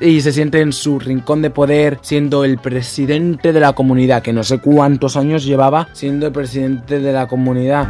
Y 0.00 0.20
se 0.20 0.32
siente 0.32 0.60
en 0.60 0.72
su 0.72 1.00
rincón 1.00 1.42
de 1.42 1.50
poder 1.50 1.98
siendo 2.02 2.44
el 2.44 2.58
presidente 2.58 3.52
de 3.52 3.60
la 3.60 3.72
comunidad, 3.72 4.22
que 4.22 4.32
no 4.32 4.44
sé 4.44 4.58
cuántos 4.58 5.16
años 5.16 5.44
llevaba 5.44 5.88
siendo 5.92 6.26
el 6.26 6.32
presidente 6.32 7.00
de 7.00 7.12
la 7.12 7.26
comunidad. 7.26 7.88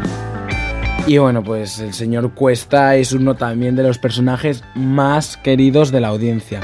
Y 1.09 1.17
bueno, 1.17 1.43
pues 1.43 1.79
el 1.79 1.95
señor 1.95 2.35
Cuesta 2.35 2.95
es 2.97 3.13
uno 3.13 3.35
también 3.35 3.75
de 3.77 3.83
los 3.83 3.97
personajes 3.97 4.63
más 4.75 5.39
queridos 5.39 5.91
de 5.91 6.01
la 6.01 6.09
audiencia. 6.09 6.61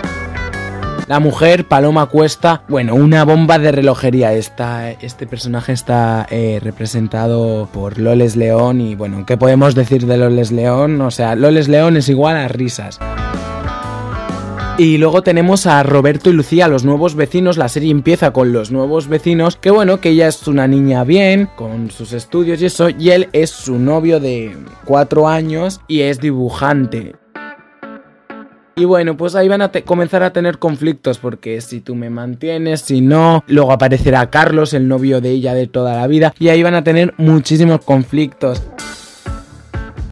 La 1.09 1.18
mujer, 1.18 1.66
Paloma 1.66 2.04
Cuesta, 2.11 2.62
bueno, 2.68 2.94
una 2.94 3.24
bomba 3.24 3.59
de 3.59 3.72
relojería. 3.72 4.35
este 4.35 5.26
personaje 5.26 5.72
está 5.72 6.26
eh, 6.28 6.61
representado 6.62 7.70
por 7.72 7.98
Loles 7.98 8.37
León 8.37 8.83
y 8.83 8.94
bueno, 8.94 9.24
¿qué 9.24 9.38
podemos 9.38 9.74
decir 9.74 10.04
de 10.04 10.18
Loles 10.18 10.52
León? 10.52 11.00
O 11.00 11.11
sea, 11.11 11.37
Loles 11.37 11.68
León 11.68 11.96
es 11.96 12.11
igual 12.11 12.37
a 12.37 12.46
risas. 12.46 13.00
Y 14.77 14.99
luego 14.99 15.23
tenemos 15.23 15.69
a 15.69 15.85
Roberto 15.85 16.31
y 16.31 16.33
Lucía, 16.33 16.67
los 16.67 16.85
nuevos 16.85 17.15
vecinos. 17.15 17.57
La 17.57 17.69
serie 17.69 17.93
empieza 17.93 18.33
con 18.33 18.53
los 18.53 18.73
nuevos 18.73 19.07
vecinos. 19.07 19.55
Que 19.55 19.71
bueno, 19.71 20.01
que 20.01 20.09
ella 20.09 20.27
es 20.27 20.49
una 20.49 20.67
niña 20.67 21.05
bien, 21.05 21.49
con 21.55 21.93
sus 21.93 22.13
estudios 22.13 22.61
y 22.61 22.67
eso. 22.67 22.89
Y 22.89 23.11
él 23.11 23.29
es 23.33 23.51
su 23.51 23.79
novio 23.79 24.19
de 24.19 24.57
cuatro 24.85 25.29
años 25.29 25.81
y 25.87 26.01
es 26.01 26.21
dibujante. 26.21 27.15
Y 28.75 28.85
bueno, 28.85 29.17
pues 29.17 29.37
ahí 29.37 29.49
van 29.49 29.63
a 29.63 29.71
comenzar 29.85 30.25
a 30.25 30.33
tener 30.33 30.59
conflictos 30.59 31.19
porque 31.19 31.61
si 31.61 31.81
tú 31.81 31.95
me 31.95 32.11
mantienes, 32.11 32.81
si 32.81 33.01
no, 33.01 33.45
luego 33.47 33.71
aparecerá 33.71 34.29
Carlos, 34.31 34.75
el 34.75 34.89
novio 34.89 35.21
de 35.21 35.31
ella 35.31 35.55
de 35.55 35.69
toda 35.69 35.95
la 35.95 36.09
vida, 36.09 36.35
y 36.41 36.49
ahí 36.49 36.65
van 36.65 36.75
a 36.75 36.83
tener 36.83 37.15
muchísimos 37.17 37.85
conflictos. 37.85 38.65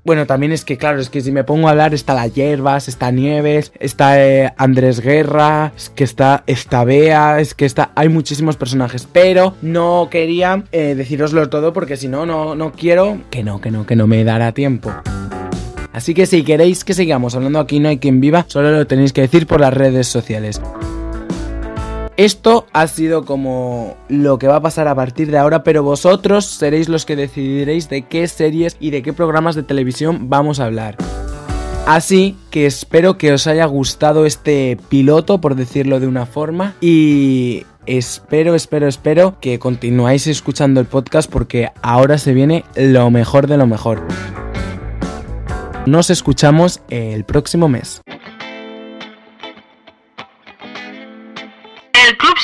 Bueno, 0.04 0.26
también 0.26 0.50
es 0.50 0.64
que, 0.64 0.78
claro, 0.78 0.98
es 1.00 1.10
que 1.10 1.20
si 1.20 1.30
me 1.30 1.44
pongo 1.44 1.68
a 1.68 1.70
hablar, 1.70 1.94
está 1.94 2.12
la 2.12 2.26
Hierbas, 2.26 2.88
está 2.88 3.12
Nieves, 3.12 3.72
está 3.78 4.20
eh, 4.20 4.52
Andrés 4.56 4.98
Guerra, 4.98 5.72
es 5.76 5.90
que 5.90 6.02
está 6.02 6.42
esta 6.48 6.82
Bea, 6.82 7.38
es 7.38 7.54
que 7.54 7.66
está. 7.66 7.92
Hay 7.94 8.08
muchísimos 8.08 8.56
personajes, 8.56 9.06
pero 9.10 9.54
no 9.62 10.08
quería 10.10 10.64
eh, 10.72 10.96
deciroslo 10.96 11.48
todo 11.50 11.72
porque 11.72 11.96
si 11.96 12.08
no, 12.08 12.26
no 12.26 12.72
quiero. 12.72 13.20
Que 13.30 13.44
no, 13.44 13.60
que 13.60 13.70
no, 13.70 13.86
que 13.86 13.94
no 13.94 14.08
me 14.08 14.24
dará 14.24 14.50
tiempo. 14.50 14.92
Así 15.92 16.14
que 16.14 16.26
si 16.26 16.42
queréis 16.42 16.82
que 16.82 16.94
sigamos 16.94 17.36
hablando 17.36 17.60
aquí, 17.60 17.78
no 17.78 17.88
hay 17.88 17.98
quien 17.98 18.20
viva, 18.20 18.44
solo 18.48 18.72
lo 18.72 18.86
tenéis 18.88 19.12
que 19.12 19.20
decir 19.20 19.46
por 19.46 19.60
las 19.60 19.72
redes 19.72 20.08
sociales. 20.08 20.60
Esto 22.22 22.68
ha 22.72 22.86
sido 22.86 23.24
como 23.24 23.96
lo 24.08 24.38
que 24.38 24.46
va 24.46 24.54
a 24.54 24.62
pasar 24.62 24.86
a 24.86 24.94
partir 24.94 25.28
de 25.32 25.38
ahora, 25.38 25.64
pero 25.64 25.82
vosotros 25.82 26.44
seréis 26.44 26.88
los 26.88 27.04
que 27.04 27.16
decidiréis 27.16 27.88
de 27.88 28.02
qué 28.02 28.28
series 28.28 28.76
y 28.78 28.90
de 28.90 29.02
qué 29.02 29.12
programas 29.12 29.56
de 29.56 29.64
televisión 29.64 30.30
vamos 30.30 30.60
a 30.60 30.66
hablar. 30.66 30.96
Así 31.84 32.36
que 32.52 32.66
espero 32.66 33.18
que 33.18 33.32
os 33.32 33.48
haya 33.48 33.66
gustado 33.66 34.24
este 34.24 34.78
piloto, 34.88 35.40
por 35.40 35.56
decirlo 35.56 35.98
de 35.98 36.06
una 36.06 36.24
forma, 36.24 36.76
y 36.80 37.66
espero, 37.86 38.54
espero, 38.54 38.86
espero 38.86 39.40
que 39.40 39.58
continuáis 39.58 40.28
escuchando 40.28 40.78
el 40.78 40.86
podcast 40.86 41.28
porque 41.28 41.70
ahora 41.82 42.18
se 42.18 42.34
viene 42.34 42.64
lo 42.76 43.10
mejor 43.10 43.48
de 43.48 43.56
lo 43.56 43.66
mejor. 43.66 44.00
Nos 45.86 46.08
escuchamos 46.08 46.82
el 46.88 47.24
próximo 47.24 47.68
mes. 47.68 48.00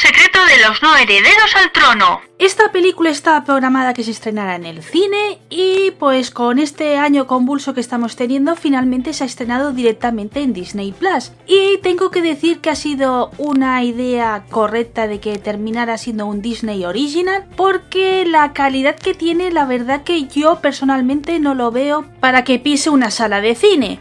Secreto 0.00 0.38
de 0.46 0.68
los 0.68 0.82
no 0.82 0.96
herederos 0.96 1.56
al 1.56 1.72
trono. 1.72 2.20
Esta 2.38 2.70
película 2.70 3.10
estaba 3.10 3.44
programada 3.44 3.94
que 3.94 4.04
se 4.04 4.12
estrenara 4.12 4.54
en 4.54 4.64
el 4.64 4.84
cine 4.84 5.40
y 5.50 5.90
pues 5.98 6.30
con 6.30 6.60
este 6.60 6.96
año 6.96 7.26
convulso 7.26 7.74
que 7.74 7.80
estamos 7.80 8.14
teniendo 8.14 8.54
finalmente 8.54 9.12
se 9.12 9.24
ha 9.24 9.26
estrenado 9.26 9.72
directamente 9.72 10.40
en 10.40 10.52
Disney 10.52 10.92
Plus. 10.92 11.32
Y 11.48 11.78
tengo 11.82 12.12
que 12.12 12.22
decir 12.22 12.60
que 12.60 12.70
ha 12.70 12.76
sido 12.76 13.32
una 13.38 13.82
idea 13.82 14.44
correcta 14.50 15.08
de 15.08 15.18
que 15.18 15.36
terminara 15.38 15.98
siendo 15.98 16.26
un 16.26 16.42
Disney 16.42 16.84
original 16.84 17.44
porque 17.56 18.24
la 18.24 18.52
calidad 18.52 18.94
que 18.94 19.14
tiene 19.14 19.50
la 19.50 19.64
verdad 19.64 20.04
que 20.04 20.28
yo 20.28 20.60
personalmente 20.60 21.40
no 21.40 21.56
lo 21.56 21.72
veo 21.72 22.04
para 22.20 22.44
que 22.44 22.60
pise 22.60 22.90
una 22.90 23.10
sala 23.10 23.40
de 23.40 23.56
cine. 23.56 23.98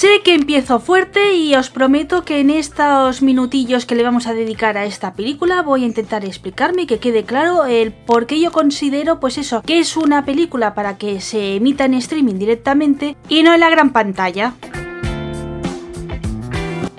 Sé 0.00 0.22
que 0.24 0.32
empiezo 0.32 0.80
fuerte 0.80 1.34
y 1.34 1.54
os 1.54 1.68
prometo 1.68 2.24
que 2.24 2.40
en 2.40 2.48
estos 2.48 3.20
minutillos 3.20 3.84
que 3.84 3.94
le 3.94 4.02
vamos 4.02 4.26
a 4.26 4.32
dedicar 4.32 4.78
a 4.78 4.86
esta 4.86 5.12
película 5.12 5.60
voy 5.60 5.82
a 5.82 5.86
intentar 5.88 6.24
explicarme 6.24 6.82
y 6.82 6.86
que 6.86 7.00
quede 7.00 7.24
claro 7.24 7.66
el 7.66 7.92
por 7.92 8.26
qué 8.26 8.40
yo 8.40 8.50
considero 8.50 9.20
pues 9.20 9.36
eso, 9.36 9.60
que 9.60 9.78
es 9.78 9.98
una 9.98 10.24
película 10.24 10.72
para 10.72 10.96
que 10.96 11.20
se 11.20 11.56
emita 11.56 11.84
en 11.84 11.92
streaming 11.92 12.36
directamente 12.36 13.14
y 13.28 13.42
no 13.42 13.52
en 13.52 13.60
la 13.60 13.68
gran 13.68 13.92
pantalla. 13.92 14.54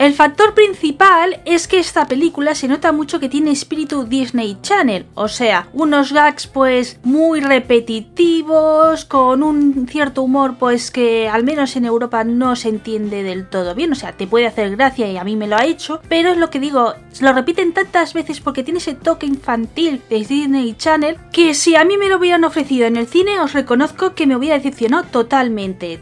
El 0.01 0.15
factor 0.15 0.55
principal 0.55 1.41
es 1.45 1.67
que 1.67 1.77
esta 1.77 2.07
película 2.07 2.55
se 2.55 2.67
nota 2.67 2.91
mucho 2.91 3.19
que 3.19 3.29
tiene 3.29 3.51
espíritu 3.51 4.03
Disney 4.03 4.57
Channel, 4.63 5.05
o 5.13 5.27
sea, 5.27 5.67
unos 5.73 6.11
gags 6.11 6.47
pues 6.47 6.99
muy 7.03 7.39
repetitivos, 7.39 9.05
con 9.05 9.43
un 9.43 9.87
cierto 9.87 10.23
humor 10.23 10.55
pues 10.57 10.89
que 10.89 11.29
al 11.29 11.43
menos 11.43 11.75
en 11.75 11.85
Europa 11.85 12.23
no 12.23 12.55
se 12.55 12.69
entiende 12.69 13.21
del 13.21 13.47
todo 13.47 13.75
bien, 13.75 13.91
o 13.91 13.95
sea, 13.95 14.13
te 14.13 14.25
puede 14.25 14.47
hacer 14.47 14.75
gracia 14.75 15.07
y 15.07 15.17
a 15.17 15.23
mí 15.23 15.35
me 15.35 15.45
lo 15.45 15.55
ha 15.55 15.65
hecho, 15.65 16.01
pero 16.09 16.31
es 16.31 16.37
lo 16.39 16.49
que 16.49 16.59
digo, 16.59 16.95
lo 17.19 17.33
repiten 17.33 17.71
tantas 17.71 18.15
veces 18.15 18.39
porque 18.39 18.63
tiene 18.63 18.79
ese 18.79 18.95
toque 18.95 19.27
infantil 19.27 20.01
de 20.09 20.25
Disney 20.25 20.73
Channel 20.79 21.17
que 21.31 21.53
si 21.53 21.75
a 21.75 21.85
mí 21.85 21.99
me 21.99 22.09
lo 22.09 22.17
hubieran 22.17 22.43
ofrecido 22.43 22.87
en 22.87 22.97
el 22.97 23.05
cine 23.05 23.39
os 23.39 23.53
reconozco 23.53 24.15
que 24.15 24.25
me 24.25 24.35
hubiera 24.35 24.55
decepcionado 24.57 25.03
totalmente. 25.03 25.99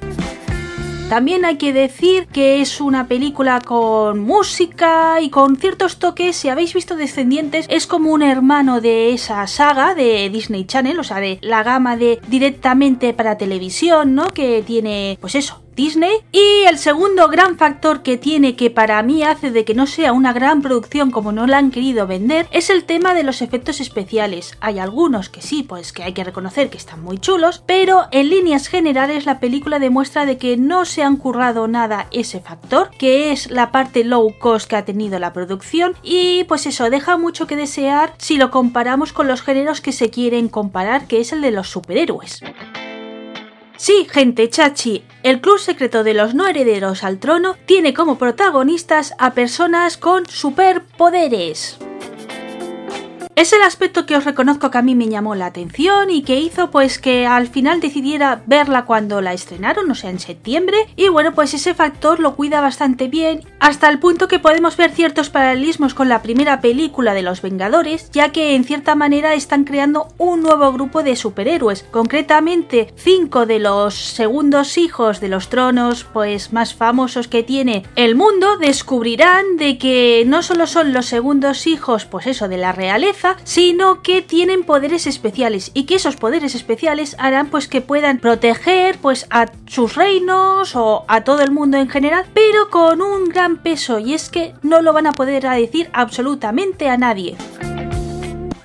También 1.09 1.43
hay 1.43 1.57
que 1.57 1.73
decir 1.73 2.27
que 2.27 2.61
es 2.61 2.79
una 2.79 3.07
película 3.07 3.61
con 3.61 4.19
música 4.19 5.19
y 5.19 5.31
con 5.31 5.55
ciertos 5.55 5.97
toques. 5.97 6.35
Si 6.35 6.49
habéis 6.49 6.75
visto 6.75 6.95
Descendientes, 6.95 7.65
es 7.67 7.87
como 7.87 8.11
un 8.11 8.21
hermano 8.21 8.79
de 8.79 9.11
esa 9.11 9.47
saga 9.47 9.95
de 9.95 10.29
Disney 10.29 10.65
Channel, 10.65 10.99
o 10.99 11.03
sea, 11.03 11.17
de 11.17 11.39
la 11.41 11.63
gama 11.63 11.97
de 11.97 12.21
directamente 12.27 13.15
para 13.15 13.39
televisión, 13.39 14.13
¿no? 14.13 14.27
Que 14.27 14.61
tiene, 14.61 15.17
pues 15.19 15.33
eso, 15.33 15.63
Disney. 15.79 16.17
Y 16.33 16.65
el 16.67 16.77
segundo 16.77 17.29
gran 17.29 17.57
factor 17.57 18.03
que 18.03 18.17
tiene 18.17 18.57
que 18.57 18.69
para 18.69 19.01
mí 19.01 19.23
hace 19.23 19.49
de 19.49 19.63
que 19.63 19.73
no 19.73 19.87
sea 19.87 20.11
una 20.11 20.33
gran 20.33 20.61
producción 20.61 21.09
como 21.09 21.31
no 21.31 21.47
la 21.47 21.57
han 21.57 21.71
querido 21.71 22.05
vender 22.05 22.49
es 22.51 22.69
el 22.69 22.83
tema 22.83 23.13
de 23.13 23.23
los 23.23 23.41
efectos 23.41 23.79
especiales. 23.79 24.57
Hay 24.59 24.77
algunos 24.77 25.29
que 25.29 25.41
sí, 25.41 25.63
pues 25.63 25.93
que 25.93 26.03
hay 26.03 26.11
que 26.11 26.25
reconocer 26.25 26.69
que 26.69 26.77
están 26.77 27.01
muy 27.01 27.17
chulos, 27.17 27.63
pero 27.65 28.07
en 28.11 28.29
líneas 28.29 28.67
generales 28.67 29.25
la 29.25 29.39
película 29.39 29.79
demuestra 29.79 30.25
de 30.25 30.37
que 30.37 30.57
no 30.57 30.83
se 30.83 31.01
han 31.01 31.15
currado 31.15 31.69
nada 31.69 32.07
ese 32.11 32.41
factor, 32.41 32.89
que 32.99 33.31
es 33.31 33.49
la 33.49 33.71
parte 33.71 34.03
low 34.03 34.37
cost 34.37 34.69
que 34.69 34.75
ha 34.75 34.83
tenido 34.83 35.17
la 35.17 35.31
producción 35.31 35.95
y 36.03 36.43
pues 36.49 36.65
eso 36.65 36.89
deja 36.89 37.15
mucho 37.15 37.47
que 37.47 37.55
desear 37.55 38.15
si 38.17 38.35
lo 38.35 38.51
comparamos 38.51 39.13
con 39.13 39.29
los 39.29 39.41
géneros 39.41 39.79
que 39.79 39.93
se 39.93 40.09
quieren 40.09 40.49
comparar, 40.49 41.07
que 41.07 41.21
es 41.21 41.31
el 41.31 41.39
de 41.39 41.51
los 41.51 41.69
superhéroes. 41.69 42.41
Sí, 43.77 44.05
gente 44.11 44.49
chachi, 44.49 45.05
el 45.23 45.41
club 45.41 45.59
secreto 45.59 46.03
de 46.03 46.13
los 46.13 46.33
no 46.33 46.47
herederos 46.47 47.03
al 47.03 47.19
trono 47.19 47.55
tiene 47.65 47.93
como 47.93 48.17
protagonistas 48.17 49.13
a 49.17 49.33
personas 49.33 49.97
con 49.97 50.25
superpoderes. 50.25 51.77
Es 53.39 53.53
el 53.53 53.61
aspecto 53.61 54.05
que 54.05 54.17
os 54.17 54.25
reconozco 54.25 54.69
que 54.69 54.79
a 54.79 54.81
mí 54.81 54.95
me 54.95 55.07
llamó 55.07 55.33
la 55.33 55.45
atención 55.45 56.09
y 56.09 56.23
que 56.23 56.41
hizo 56.41 56.71
pues 56.71 56.99
que 56.99 57.25
al 57.25 57.47
final 57.47 57.79
decidiera 57.79 58.41
verla 58.47 58.83
cuando 58.83 59.21
la 59.21 59.31
estrenaron, 59.31 59.89
o 59.89 59.95
sea, 59.95 60.09
en 60.09 60.19
septiembre. 60.19 60.77
Y 60.97 61.07
bueno, 61.07 61.33
pues 61.33 61.53
ese 61.53 61.73
factor 61.73 62.19
lo 62.19 62.35
cuida 62.35 62.59
bastante 62.59 63.07
bien, 63.07 63.39
hasta 63.61 63.87
el 63.87 63.99
punto 63.99 64.27
que 64.27 64.39
podemos 64.39 64.75
ver 64.75 64.91
ciertos 64.91 65.29
paralelismos 65.29 65.93
con 65.93 66.09
la 66.09 66.21
primera 66.21 66.59
película 66.59 67.13
de 67.13 67.21
los 67.21 67.41
Vengadores, 67.41 68.11
ya 68.11 68.33
que 68.33 68.55
en 68.55 68.65
cierta 68.65 68.95
manera 68.95 69.33
están 69.33 69.63
creando 69.63 70.09
un 70.17 70.41
nuevo 70.41 70.73
grupo 70.73 71.01
de 71.01 71.15
superhéroes. 71.15 71.83
Concretamente, 71.83 72.93
cinco 72.97 73.45
de 73.45 73.59
los 73.59 73.95
segundos 73.95 74.77
hijos 74.77 75.21
de 75.21 75.29
los 75.29 75.47
tronos 75.47 76.03
pues 76.03 76.51
más 76.51 76.73
famosos 76.73 77.29
que 77.29 77.43
tiene 77.43 77.85
el 77.95 78.15
mundo 78.15 78.57
descubrirán 78.57 79.55
de 79.55 79.77
que 79.77 80.25
no 80.27 80.43
solo 80.43 80.67
son 80.67 80.91
los 80.91 81.05
segundos 81.05 81.67
hijos, 81.67 82.03
pues 82.03 82.27
eso, 82.27 82.49
de 82.49 82.57
la 82.57 82.73
realeza, 82.73 83.28
sino 83.43 84.01
que 84.01 84.21
tienen 84.21 84.63
poderes 84.63 85.07
especiales 85.07 85.71
y 85.73 85.85
que 85.85 85.95
esos 85.95 86.15
poderes 86.15 86.55
especiales 86.55 87.15
harán 87.19 87.49
pues 87.49 87.67
que 87.67 87.81
puedan 87.81 88.19
proteger 88.19 88.97
pues 88.99 89.27
a 89.29 89.51
sus 89.67 89.95
reinos 89.95 90.75
o 90.75 91.05
a 91.07 91.23
todo 91.23 91.41
el 91.41 91.51
mundo 91.51 91.77
en 91.77 91.89
general, 91.89 92.25
pero 92.33 92.69
con 92.69 93.01
un 93.01 93.29
gran 93.29 93.57
peso 93.57 93.99
y 93.99 94.13
es 94.13 94.29
que 94.29 94.53
no 94.61 94.81
lo 94.81 94.93
van 94.93 95.07
a 95.07 95.11
poder 95.11 95.43
decir 95.43 95.89
absolutamente 95.93 96.89
a 96.89 96.97
nadie. 96.97 97.35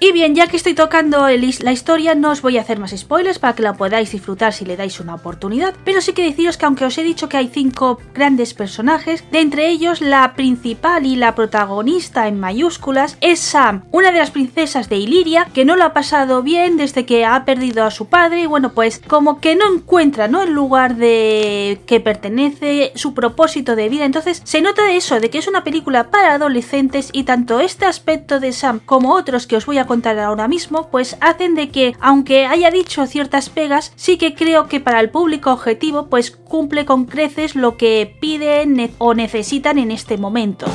Y 0.00 0.12
bien, 0.12 0.34
ya 0.34 0.48
que 0.48 0.56
estoy 0.56 0.74
tocando 0.74 1.28
la 1.28 1.72
historia, 1.72 2.14
no 2.14 2.30
os 2.30 2.42
voy 2.42 2.58
a 2.58 2.60
hacer 2.60 2.78
más 2.78 2.94
spoilers 2.96 3.38
para 3.38 3.54
que 3.54 3.62
la 3.62 3.74
podáis 3.74 4.12
disfrutar 4.12 4.52
si 4.52 4.64
le 4.64 4.76
dais 4.76 5.00
una 5.00 5.14
oportunidad, 5.14 5.74
pero 5.84 6.00
sí 6.00 6.12
que 6.12 6.24
deciros 6.24 6.58
que 6.58 6.66
aunque 6.66 6.84
os 6.84 6.98
he 6.98 7.02
dicho 7.02 7.28
que 7.28 7.36
hay 7.38 7.48
cinco 7.48 7.98
grandes 8.12 8.52
personajes, 8.52 9.24
de 9.30 9.40
entre 9.40 9.68
ellos 9.68 10.00
la 10.00 10.34
principal 10.34 11.06
y 11.06 11.16
la 11.16 11.34
protagonista 11.34 12.28
en 12.28 12.38
mayúsculas 12.38 13.16
es 13.20 13.40
Sam, 13.40 13.84
una 13.92 14.12
de 14.12 14.18
las 14.18 14.30
princesas 14.30 14.88
de 14.88 14.98
Iliria, 14.98 15.48
que 15.54 15.64
no 15.64 15.76
lo 15.76 15.84
ha 15.84 15.92
pasado 15.92 16.42
bien 16.42 16.76
desde 16.76 17.06
que 17.06 17.24
ha 17.24 17.44
perdido 17.44 17.84
a 17.84 17.90
su 17.90 18.06
padre. 18.06 18.42
Y 18.42 18.46
bueno, 18.46 18.72
pues 18.72 19.00
como 19.06 19.40
que 19.40 19.56
no 19.56 19.72
encuentra, 19.72 20.28
¿no? 20.28 20.42
El 20.42 20.52
lugar 20.52 20.96
de 20.96 21.80
que 21.86 22.00
pertenece, 22.00 22.92
su 22.94 23.14
propósito 23.14 23.76
de 23.76 23.88
vida, 23.88 24.04
entonces 24.04 24.42
se 24.44 24.60
nota 24.60 24.84
de 24.84 24.96
eso, 24.96 25.20
de 25.20 25.30
que 25.30 25.38
es 25.38 25.48
una 25.48 25.64
película 25.64 26.10
para 26.10 26.34
adolescentes 26.34 27.08
y 27.12 27.24
tanto 27.24 27.60
este 27.60 27.86
aspecto 27.86 28.40
de 28.40 28.52
Sam 28.52 28.80
como 28.84 29.14
otros 29.14 29.46
que 29.46 29.56
os 29.56 29.66
voy 29.66 29.78
a 29.78 29.86
contar 29.86 29.93
ahora 30.02 30.48
mismo, 30.48 30.88
pues 30.90 31.16
hacen 31.20 31.54
de 31.54 31.70
que, 31.70 31.94
aunque 32.00 32.46
haya 32.46 32.70
dicho 32.70 33.06
ciertas 33.06 33.50
pegas, 33.50 33.92
sí 33.96 34.18
que 34.18 34.34
creo 34.34 34.68
que 34.68 34.80
para 34.80 35.00
el 35.00 35.10
público 35.10 35.52
objetivo, 35.52 36.06
pues 36.06 36.30
cumple 36.30 36.84
con 36.84 37.04
creces 37.04 37.54
lo 37.54 37.76
que 37.76 38.16
piden 38.20 38.92
o 38.98 39.14
necesitan 39.14 39.78
en 39.78 39.90
este 39.90 40.16
momento. 40.18 40.66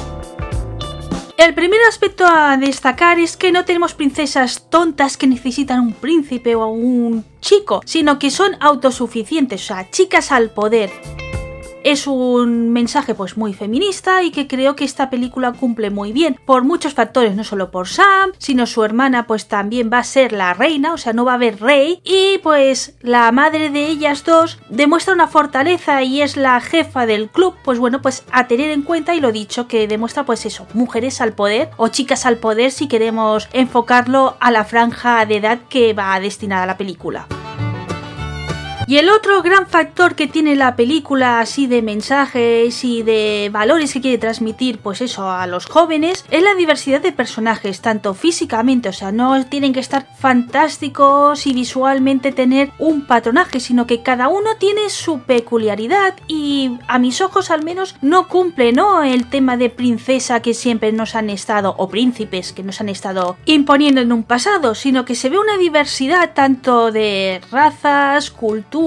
El 1.37 1.53
primer 1.53 1.79
aspecto 1.87 2.25
a 2.27 2.57
destacar 2.57 3.17
es 3.17 3.37
que 3.37 3.53
no 3.53 3.63
tenemos 3.63 3.93
princesas 3.93 4.69
tontas 4.69 5.15
que 5.15 5.25
necesitan 5.25 5.79
un 5.79 5.93
príncipe 5.93 6.53
o 6.55 6.67
un 6.67 7.23
chico, 7.39 7.81
sino 7.85 8.19
que 8.19 8.29
son 8.29 8.57
autosuficientes, 8.59 9.63
o 9.63 9.67
sea, 9.67 9.89
chicas 9.89 10.33
al 10.33 10.49
poder. 10.49 10.91
Es 11.83 12.07
un 12.07 12.71
mensaje 12.71 13.15
pues 13.15 13.37
muy 13.37 13.53
feminista 13.53 14.21
y 14.21 14.31
que 14.31 14.47
creo 14.47 14.75
que 14.75 14.83
esta 14.83 15.09
película 15.09 15.53
cumple 15.53 15.89
muy 15.89 16.11
bien 16.11 16.37
por 16.45 16.63
muchos 16.63 16.93
factores, 16.93 17.35
no 17.35 17.45
solo 17.45 17.71
por 17.71 17.87
Sam, 17.87 18.31
sino 18.37 18.65
su 18.65 18.83
hermana 18.83 19.27
pues 19.27 19.47
también 19.47 19.89
va 19.91 19.99
a 19.99 20.03
ser 20.03 20.33
la 20.33 20.53
reina, 20.53 20.93
o 20.93 20.97
sea, 20.97 21.13
no 21.13 21.23
va 21.23 21.31
a 21.33 21.35
haber 21.35 21.61
rey 21.61 22.01
y 22.03 22.37
pues 22.39 22.95
la 22.99 23.31
madre 23.31 23.69
de 23.69 23.87
ellas 23.87 24.25
dos 24.25 24.59
demuestra 24.69 25.13
una 25.13 25.27
fortaleza 25.27 26.03
y 26.03 26.21
es 26.21 26.35
la 26.35 26.59
jefa 26.59 27.05
del 27.05 27.29
club, 27.29 27.55
pues 27.63 27.79
bueno, 27.79 28.01
pues 28.01 28.25
a 28.31 28.47
tener 28.47 28.71
en 28.71 28.81
cuenta 28.81 29.15
y 29.15 29.21
lo 29.21 29.31
dicho 29.31 29.67
que 29.67 29.87
demuestra 29.87 30.25
pues 30.25 30.45
eso, 30.45 30.67
mujeres 30.73 31.21
al 31.21 31.33
poder 31.33 31.69
o 31.77 31.87
chicas 31.87 32.25
al 32.25 32.37
poder 32.37 32.71
si 32.71 32.89
queremos 32.89 33.47
enfocarlo 33.53 34.35
a 34.41 34.51
la 34.51 34.65
franja 34.65 35.25
de 35.25 35.37
edad 35.37 35.59
que 35.69 35.93
va 35.93 36.19
destinada 36.19 36.65
la 36.65 36.77
película. 36.77 37.27
Y 38.89 38.97
el 38.97 39.11
otro 39.11 39.43
gran 39.43 39.67
factor 39.67 40.15
que 40.15 40.25
tiene 40.25 40.55
la 40.55 40.75
película 40.75 41.41
así 41.41 41.67
de 41.67 41.83
mensajes 41.83 42.83
y 42.83 43.03
de 43.03 43.51
valores 43.53 43.93
que 43.93 44.01
quiere 44.01 44.17
transmitir 44.17 44.79
pues 44.79 45.01
eso 45.01 45.29
a 45.29 45.45
los 45.45 45.67
jóvenes 45.67 46.25
es 46.31 46.41
la 46.41 46.55
diversidad 46.55 46.99
de 46.99 47.11
personajes, 47.11 47.81
tanto 47.81 48.15
físicamente, 48.15 48.89
o 48.89 48.93
sea, 48.93 49.11
no 49.11 49.45
tienen 49.45 49.73
que 49.73 49.79
estar 49.79 50.07
fantásticos 50.17 51.45
y 51.45 51.53
visualmente 51.53 52.31
tener 52.31 52.71
un 52.79 53.05
patronaje, 53.05 53.59
sino 53.59 53.85
que 53.85 54.01
cada 54.01 54.27
uno 54.27 54.55
tiene 54.57 54.89
su 54.89 55.19
peculiaridad 55.19 56.15
y 56.27 56.71
a 56.87 56.97
mis 56.97 57.21
ojos 57.21 57.51
al 57.51 57.63
menos 57.63 57.95
no 58.01 58.27
cumple, 58.27 58.73
¿no? 58.73 59.03
El 59.03 59.29
tema 59.29 59.55
de 59.55 59.69
princesa 59.69 60.41
que 60.41 60.55
siempre 60.55 60.91
nos 60.93 61.13
han 61.13 61.29
estado, 61.29 61.75
o 61.77 61.89
príncipes 61.89 62.53
que 62.53 62.63
nos 62.63 62.81
han 62.81 62.89
estado 62.89 63.37
imponiendo 63.45 64.01
en 64.01 64.11
un 64.11 64.23
pasado, 64.23 64.73
sino 64.73 65.05
que 65.05 65.13
se 65.13 65.29
ve 65.29 65.37
una 65.37 65.59
diversidad 65.59 66.31
tanto 66.33 66.91
de 66.91 67.39
razas, 67.51 68.31
culturas, 68.31 68.78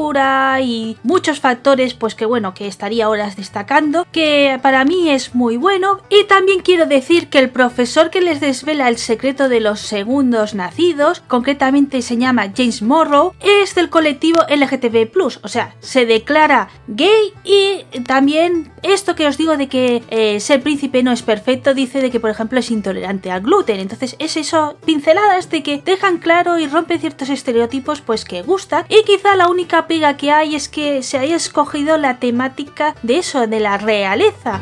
y 0.61 0.97
muchos 1.03 1.41
factores 1.41 1.95
pues 1.95 2.15
que 2.15 2.27
bueno 2.27 2.55
que 2.55 2.67
estaría 2.67 3.09
horas 3.09 3.37
destacando 3.37 4.07
que 4.11 4.59
para 4.63 4.85
mí 4.85 5.11
es 5.11 5.35
muy 5.35 5.57
bueno. 5.57 6.01
Y 6.09 6.25
también 6.25 6.61
quiero 6.61 6.87
decir 6.87 7.29
que 7.29 7.39
el 7.39 7.51
profesor 7.51 8.11
que 8.11 8.21
les 8.21 8.41
desvela 8.41 8.89
el 8.89 8.99
secreto 8.99 9.49
de 9.49 9.61
los 9.61 9.81
segundos 9.81 10.55
nacidos 10.55 11.21
concretamente 11.29 12.03
se 12.03 12.17
llama 12.17 12.53
James 12.57 12.83
Morrow 12.83 13.35
es 13.41 13.75
del 13.75 13.91
colectivo 13.91 14.41
LGTB 14.49 15.11
o 15.43 15.49
sea 15.49 15.75
se 15.81 16.07
declara 16.07 16.69
gay 16.87 17.33
y 17.45 17.85
también 18.03 18.73
esto 18.83 19.15
que 19.15 19.27
os 19.27 19.37
digo 19.37 19.57
de 19.57 19.69
que 19.69 20.03
eh, 20.09 20.41
ser 20.41 20.63
príncipe 20.63 21.03
no 21.03 21.13
es 21.13 21.23
perfecto 21.23 21.75
dice 21.75 22.01
de 22.01 22.11
que 22.11 22.21
por 22.21 22.31
ejemplo 22.31 22.59
es 22.59 22.71
intolerante 22.71 23.31
al 23.31 23.43
gluten. 23.43 23.81
Entonces 23.81 24.17
es 24.19 24.37
eso 24.37 24.77
pinceladas 24.85 25.51
de 25.51 25.63
que 25.63 25.79
dejan 25.79 26.19
claro 26.19 26.59
y 26.59 26.67
rompen 26.67 27.01
ciertos 27.01 27.29
estereotipos 27.29 28.01
pues 28.01 28.25
que 28.25 28.43
gusta 28.43 28.87
y 28.89 29.03
quizá 29.05 29.37
la 29.37 29.49
única 29.49 29.82
piga 29.87 30.16
que 30.16 30.31
hay 30.31 30.55
es 30.55 30.68
que 30.68 31.03
se 31.03 31.18
haya 31.18 31.37
escogido 31.37 31.97
la 31.97 32.18
temática 32.18 32.95
de 33.03 33.18
eso, 33.18 33.47
de 33.47 33.61
la 33.61 33.79
realeza. 33.79 34.61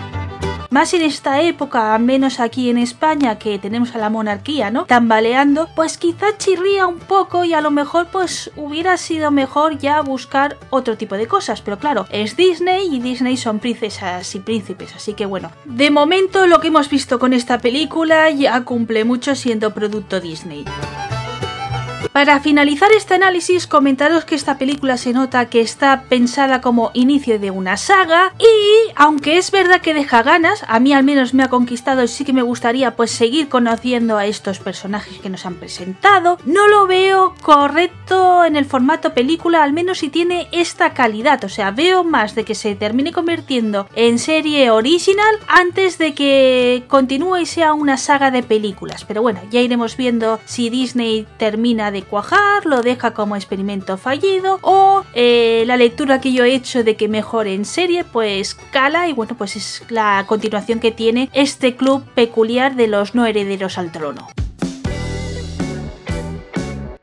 más 0.71 0.95
en 0.95 1.03
esta 1.03 1.43
época, 1.43 1.95
al 1.95 2.03
menos 2.03 2.39
aquí 2.39 2.71
en 2.71 2.79
España, 2.79 3.39
que 3.39 3.59
tenemos 3.59 3.95
a 3.95 3.99
la 3.99 4.09
monarquía, 4.09 4.71
¿no? 4.71 4.85
Tambaleando, 4.85 5.69
pues 5.75 5.99
quizá 5.99 6.39
chirría 6.39 6.87
un 6.87 6.99
poco 6.99 7.45
y 7.45 7.55
a 7.55 7.61
lo 7.61 7.73
mejor 7.73 8.07
pues 8.13 8.53
hubiera 8.57 8.97
sido 8.97 9.33
mejor 9.33 9.79
ya 9.79 10.01
buscar 10.01 10.59
otro 10.71 10.97
tipo 10.97 11.17
de 11.17 11.27
cosas, 11.27 11.61
pero 11.61 11.79
claro, 11.79 12.07
es 12.11 12.37
Disney 12.37 12.95
y 12.95 13.01
Disney 13.01 13.37
son 13.37 13.59
princesas 13.59 14.33
y 14.35 14.39
príncipes, 14.39 14.95
así 14.95 15.15
que 15.15 15.27
bueno, 15.27 15.51
de 15.65 15.91
momento 15.91 16.47
lo 16.47 16.61
que 16.61 16.69
hemos 16.69 16.89
visto 16.89 17.19
con 17.19 17.33
esta 17.33 17.59
película 17.59 18.31
ya 18.31 18.63
cumple 18.63 19.05
mucho 19.05 19.35
siendo 19.35 19.75
producto 19.75 20.21
Disney. 20.21 20.65
Para 22.13 22.41
finalizar 22.41 22.91
este 22.91 23.15
análisis, 23.15 23.69
comentaros 23.69 24.25
que 24.25 24.35
esta 24.35 24.59
película 24.59 24.97
se 24.97 25.13
nota 25.13 25.49
que 25.49 25.61
está 25.61 26.07
pensada 26.09 26.61
como 26.61 26.91
inicio 26.93 27.39
de 27.39 27.53
una 27.53 27.77
saga 27.77 28.35
y, 28.37 28.91
aunque 28.97 29.39
es 29.39 29.53
verdad 29.53 29.81
que 29.81 29.95
deja 29.95 30.25
ganas, 30.25 30.65
a 30.67 30.81
mí 30.81 30.93
al 30.93 31.05
menos 31.05 31.35
me 31.35 31.45
ha 31.45 31.49
conquistado 31.49 32.03
y 32.03 32.09
sí 32.09 32.25
que 32.25 32.33
me 32.33 32.43
gustaría 32.43 32.97
pues 32.97 33.13
seguir 33.13 33.49
conociendo 33.49 34.19
a 34.19 34.27
estos 34.27 34.59
personajes 34.59 35.21
que 35.21 35.31
nos 35.31 35.47
han 35.47 35.55
presentado, 35.55 36.39
no 36.45 36.67
lo 36.67 36.89
veo 36.89 37.37
correcto 37.43 38.45
en 38.45 38.57
el 38.57 38.65
formato 38.65 39.15
película, 39.15 39.63
al 39.63 39.73
menos 39.73 39.99
si 39.99 40.09
tiene 40.09 40.49
esta 40.51 40.95
calidad, 40.95 41.45
o 41.45 41.49
sea, 41.49 41.71
veo 41.71 42.03
más 42.03 42.35
de 42.35 42.45
que 42.45 42.57
se 42.57 42.75
termine 42.75 43.13
convirtiendo 43.13 43.89
en 43.95 44.19
serie 44.19 44.73
original 44.73 45.37
antes 45.47 45.97
de 45.99 46.13
que 46.15 46.83
continúe 46.89 47.37
y 47.37 47.47
sea 47.47 47.73
una 47.73 47.97
saga 47.97 48.33
de 48.33 48.43
películas, 48.43 49.05
pero 49.05 49.23
bueno, 49.23 49.41
ya 49.53 49.61
iremos 49.61 49.97
viendo 49.97 50.41
si 50.45 50.71
Disney 50.71 51.29
termina 51.39 51.93
de 51.93 52.00
cuajar, 52.03 52.67
lo 52.67 52.83
deja 52.83 53.13
como 53.13 53.37
experimento 53.37 53.97
fallido 53.97 54.59
o 54.63 55.05
eh, 55.15 55.65
la 55.67 55.77
lectura 55.77 56.21
que 56.21 56.33
yo 56.33 56.45
he 56.45 56.55
hecho 56.55 56.85
de 56.85 56.97
que 56.97 57.09
mejore 57.09 57.55
en 57.55 57.65
serie 57.65 58.05
pues 58.05 58.55
cala 58.71 59.09
y 59.09 59.13
bueno 59.13 59.37
pues 59.37 59.57
es 59.57 59.83
la 59.89 60.25
continuación 60.27 60.81
que 60.81 60.93
tiene 60.93 61.31
este 61.33 61.77
club 61.77 62.05
peculiar 62.15 62.77
de 62.77 62.87
los 62.87 63.15
no 63.15 63.27
herederos 63.27 63.79
al 63.79 63.93
trono. 63.93 64.29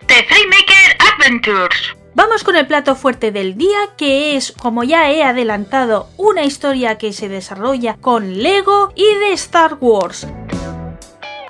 The 0.07 0.23
Freemaker 0.23 0.97
Adventures 1.13 1.97
Vamos 2.17 2.43
con 2.43 2.55
el 2.55 2.65
plato 2.65 2.95
fuerte 2.95 3.31
del 3.31 3.59
día, 3.59 3.77
que 3.95 4.35
es, 4.35 4.51
como 4.51 4.83
ya 4.83 5.11
he 5.11 5.21
adelantado, 5.21 6.09
una 6.17 6.45
historia 6.45 6.97
que 6.97 7.13
se 7.13 7.29
desarrolla 7.29 7.95
con 8.01 8.41
Lego 8.41 8.91
y 8.95 9.05
de 9.19 9.33
Star 9.33 9.77
Wars. 9.79 10.25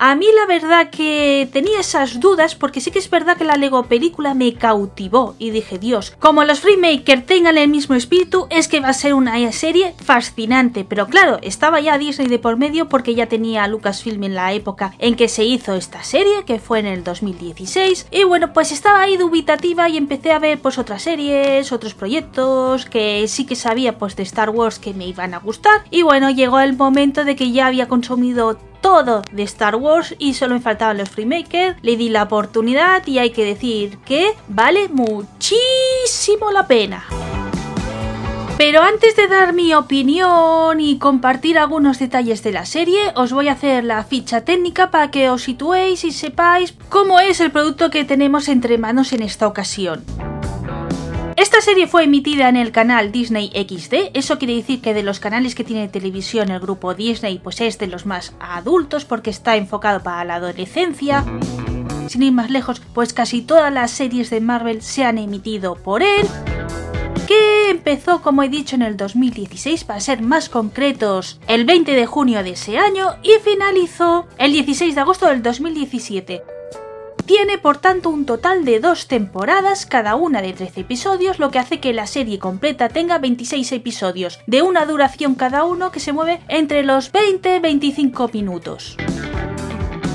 A 0.00 0.14
mí 0.14 0.26
la 0.32 0.46
verdad 0.46 0.90
que 0.90 1.48
tenía 1.52 1.80
esas 1.80 2.20
dudas 2.20 2.54
porque 2.54 2.80
sí 2.80 2.92
que 2.92 3.00
es 3.00 3.10
verdad 3.10 3.36
que 3.36 3.44
la 3.44 3.56
Lego 3.56 3.82
película 3.84 4.32
me 4.32 4.54
cautivó 4.54 5.34
y 5.40 5.50
dije, 5.50 5.78
Dios, 5.78 6.12
como 6.20 6.44
los 6.44 6.60
Freemaker 6.60 7.26
tengan 7.26 7.58
el 7.58 7.68
mismo 7.68 7.96
espíritu 7.96 8.46
es 8.48 8.68
que 8.68 8.78
va 8.78 8.90
a 8.90 8.92
ser 8.92 9.14
una 9.14 9.50
serie 9.50 9.94
fascinante, 10.00 10.84
pero 10.88 11.08
claro, 11.08 11.38
estaba 11.42 11.80
ya 11.80 11.98
Disney 11.98 12.28
de 12.28 12.38
por 12.38 12.56
medio 12.56 12.88
porque 12.88 13.16
ya 13.16 13.26
tenía 13.26 13.66
Lucasfilm 13.66 14.22
en 14.22 14.36
la 14.36 14.52
época 14.52 14.94
en 14.98 15.16
que 15.16 15.26
se 15.26 15.44
hizo 15.44 15.74
esta 15.74 16.04
serie, 16.04 16.44
que 16.46 16.60
fue 16.60 16.78
en 16.78 16.86
el 16.86 17.02
2016, 17.02 18.06
y 18.12 18.22
bueno, 18.22 18.52
pues 18.52 18.70
estaba 18.70 19.00
ahí 19.00 19.16
dubitativa 19.16 19.88
y 19.88 19.96
empecé 19.96 20.30
a 20.30 20.38
ver 20.38 20.60
pues 20.60 20.78
otras 20.78 21.02
series, 21.02 21.72
otros 21.72 21.94
proyectos 21.94 22.86
que 22.86 23.26
sí 23.26 23.46
que 23.46 23.56
sabía 23.56 23.98
pues 23.98 24.14
de 24.14 24.22
Star 24.22 24.50
Wars 24.50 24.78
que 24.78 24.94
me 24.94 25.08
iban 25.08 25.34
a 25.34 25.38
gustar, 25.38 25.82
y 25.90 26.02
bueno, 26.02 26.30
llegó 26.30 26.60
el 26.60 26.76
momento 26.76 27.24
de 27.24 27.34
que 27.34 27.50
ya 27.50 27.66
había 27.66 27.88
consumido 27.88 28.58
todo 28.80 29.22
de 29.32 29.42
Star 29.44 29.76
Wars 29.76 30.14
y 30.18 30.34
solo 30.34 30.54
me 30.54 30.60
faltaban 30.60 30.98
los 30.98 31.10
Freemaker. 31.10 31.76
Le 31.82 31.96
di 31.96 32.08
la 32.08 32.24
oportunidad 32.24 33.06
y 33.06 33.18
hay 33.18 33.30
que 33.30 33.44
decir 33.44 33.98
que 34.04 34.34
vale 34.48 34.88
muchísimo 34.88 36.50
la 36.52 36.66
pena. 36.66 37.04
Pero 38.58 38.82
antes 38.82 39.14
de 39.14 39.28
dar 39.28 39.52
mi 39.52 39.72
opinión 39.72 40.80
y 40.80 40.98
compartir 40.98 41.58
algunos 41.58 42.00
detalles 42.00 42.42
de 42.42 42.50
la 42.50 42.66
serie, 42.66 43.12
os 43.14 43.32
voy 43.32 43.46
a 43.46 43.52
hacer 43.52 43.84
la 43.84 44.02
ficha 44.02 44.40
técnica 44.40 44.90
para 44.90 45.12
que 45.12 45.30
os 45.30 45.44
situéis 45.44 46.02
y 46.02 46.10
sepáis 46.10 46.74
cómo 46.88 47.20
es 47.20 47.38
el 47.40 47.52
producto 47.52 47.88
que 47.90 48.04
tenemos 48.04 48.48
entre 48.48 48.76
manos 48.76 49.12
en 49.12 49.22
esta 49.22 49.46
ocasión. 49.46 50.02
Esta 51.38 51.60
serie 51.60 51.86
fue 51.86 52.02
emitida 52.02 52.48
en 52.48 52.56
el 52.56 52.72
canal 52.72 53.12
Disney 53.12 53.52
XD, 53.54 54.10
eso 54.14 54.40
quiere 54.40 54.56
decir 54.56 54.80
que 54.80 54.92
de 54.92 55.04
los 55.04 55.20
canales 55.20 55.54
que 55.54 55.62
tiene 55.62 55.86
televisión 55.86 56.50
el 56.50 56.58
grupo 56.58 56.94
Disney 56.94 57.38
pues 57.38 57.60
es 57.60 57.78
de 57.78 57.86
los 57.86 58.06
más 58.06 58.34
adultos 58.40 59.04
porque 59.04 59.30
está 59.30 59.54
enfocado 59.54 60.02
para 60.02 60.24
la 60.24 60.34
adolescencia. 60.34 61.24
Sin 62.08 62.24
ir 62.24 62.32
más 62.32 62.50
lejos, 62.50 62.82
pues 62.92 63.12
casi 63.12 63.40
todas 63.40 63.72
las 63.72 63.92
series 63.92 64.30
de 64.30 64.40
Marvel 64.40 64.82
se 64.82 65.04
han 65.04 65.16
emitido 65.16 65.76
por 65.76 66.02
él 66.02 66.26
que 67.28 67.70
empezó, 67.70 68.20
como 68.20 68.42
he 68.42 68.48
dicho, 68.48 68.74
en 68.74 68.82
el 68.82 68.96
2016, 68.96 69.84
para 69.84 70.00
ser 70.00 70.22
más 70.22 70.48
concretos, 70.48 71.38
el 71.46 71.64
20 71.66 71.92
de 71.92 72.06
junio 72.06 72.42
de 72.42 72.50
ese 72.50 72.78
año 72.78 73.14
y 73.22 73.34
finalizó 73.44 74.26
el 74.38 74.50
16 74.50 74.92
de 74.96 75.00
agosto 75.00 75.28
del 75.28 75.42
2017. 75.44 76.57
Tiene 77.28 77.58
por 77.58 77.76
tanto 77.76 78.08
un 78.08 78.24
total 78.24 78.64
de 78.64 78.80
dos 78.80 79.06
temporadas, 79.06 79.84
cada 79.84 80.14
una 80.14 80.40
de 80.40 80.54
13 80.54 80.80
episodios, 80.80 81.38
lo 81.38 81.50
que 81.50 81.58
hace 81.58 81.78
que 81.78 81.92
la 81.92 82.06
serie 82.06 82.38
completa 82.38 82.88
tenga 82.88 83.18
26 83.18 83.70
episodios, 83.72 84.40
de 84.46 84.62
una 84.62 84.86
duración 84.86 85.34
cada 85.34 85.64
uno 85.64 85.92
que 85.92 86.00
se 86.00 86.14
mueve 86.14 86.40
entre 86.48 86.82
los 86.84 87.12
20-25 87.12 88.32
minutos. 88.32 88.96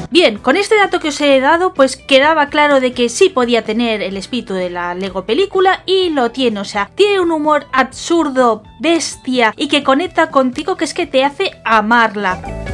Bien, 0.09 0.39
con 0.39 0.57
este 0.57 0.75
dato 0.75 0.99
que 0.99 1.09
os 1.09 1.21
he 1.21 1.39
dado, 1.39 1.75
pues 1.75 1.97
quedaba 1.97 2.47
claro 2.47 2.79
de 2.79 2.93
que 2.93 3.09
sí 3.09 3.29
podía 3.29 3.63
tener 3.63 4.01
el 4.01 4.17
espíritu 4.17 4.55
de 4.55 4.71
la 4.71 4.95
Lego 4.95 5.23
película 5.23 5.83
y 5.85 6.09
lo 6.09 6.31
tiene, 6.31 6.61
o 6.61 6.65
sea, 6.65 6.89
tiene 6.95 7.19
un 7.19 7.31
humor 7.31 7.67
absurdo, 7.73 8.63
bestia 8.79 9.53
y 9.55 9.67
que 9.67 9.83
conecta 9.83 10.31
contigo 10.31 10.77
que 10.77 10.85
es 10.85 10.95
que 10.95 11.05
te 11.05 11.23
hace 11.23 11.51
amarla. 11.63 12.72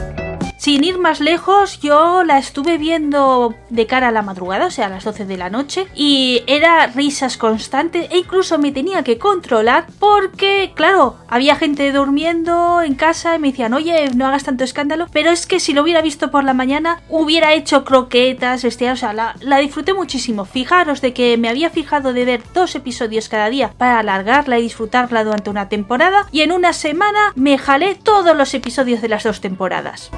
Sin 0.59 0.83
ir 0.83 0.99
más 0.99 1.21
lejos, 1.21 1.79
yo 1.79 2.25
la 2.25 2.37
estuve 2.37 2.77
viendo 2.77 3.55
de 3.69 3.87
cara 3.87 4.09
a 4.09 4.11
la 4.11 4.23
madrugada, 4.23 4.65
o 4.65 4.71
sea, 4.71 4.87
a 4.87 4.89
las 4.89 5.05
12 5.05 5.25
de 5.25 5.37
la 5.37 5.49
noche, 5.49 5.87
y 5.95 6.43
era 6.47 6.87
risas 6.87 7.37
constantes 7.37 8.09
e 8.11 8.17
incluso 8.17 8.59
me 8.59 8.73
tenía 8.73 9.01
que 9.03 9.17
controlar 9.17 9.87
porque, 9.99 10.73
claro, 10.75 11.15
había 11.29 11.55
gente 11.55 11.89
durmiendo 11.93 12.81
en 12.81 12.95
casa 12.95 13.37
y 13.37 13.39
me 13.39 13.51
decían, 13.51 13.73
oye, 13.73 14.09
no 14.13 14.27
hagas 14.27 14.43
tanto 14.43 14.65
escándalo, 14.65 15.07
pero 15.13 15.31
es 15.31 15.47
que 15.47 15.61
si 15.61 15.71
lo 15.71 15.81
hubiera 15.81 16.01
visto 16.01 16.29
por 16.29 16.43
la 16.43 16.53
mañana, 16.53 17.01
hubiera 17.07 17.53
hecho 17.53 17.85
croquetas, 17.85 18.61
vestia, 18.61 18.91
o 18.91 18.97
sea, 18.97 19.13
la, 19.13 19.37
la 19.39 19.59
disfruté 19.59 19.93
muchísimo. 19.93 20.43
Fijaros 20.43 20.99
de 20.99 21.13
que 21.13 21.37
me 21.37 21.47
había 21.47 21.69
fijado 21.69 22.11
de 22.11 22.25
ver 22.25 22.43
dos 22.53 22.75
episodios 22.75 23.29
cada 23.29 23.49
día 23.49 23.71
para 23.77 23.99
alargarla 23.99 24.59
y 24.59 24.63
disfrutarla 24.63 25.23
durante 25.23 25.49
una 25.49 25.69
temporada, 25.69 26.27
y 26.33 26.41
en 26.41 26.51
una 26.51 26.73
semana 26.73 27.31
me 27.35 27.57
jalé 27.57 27.95
todos 27.95 28.35
los 28.35 28.53
episodios 28.53 29.01
de 29.01 29.07
las 29.07 29.23
dos 29.23 29.39
temporadas. 29.39 30.11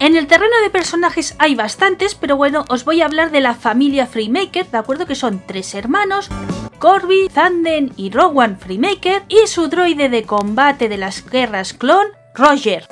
En 0.00 0.16
el 0.16 0.26
terreno 0.26 0.54
de 0.62 0.70
personajes 0.70 1.36
hay 1.38 1.54
bastantes, 1.54 2.14
pero 2.14 2.34
bueno, 2.34 2.64
os 2.70 2.86
voy 2.86 3.02
a 3.02 3.04
hablar 3.04 3.30
de 3.30 3.42
la 3.42 3.54
familia 3.54 4.06
Freemaker, 4.06 4.66
¿de 4.66 4.78
acuerdo? 4.78 5.04
Que 5.04 5.14
son 5.14 5.42
tres 5.46 5.74
hermanos, 5.74 6.30
Corby, 6.78 7.28
Zanden 7.30 7.92
y 7.98 8.10
Rowan 8.10 8.58
Freemaker, 8.58 9.24
y 9.28 9.46
su 9.46 9.68
droide 9.68 10.08
de 10.08 10.22
combate 10.22 10.88
de 10.88 10.96
las 10.96 11.28
guerras 11.28 11.74
clon, 11.74 12.06
Roger. 12.34 12.88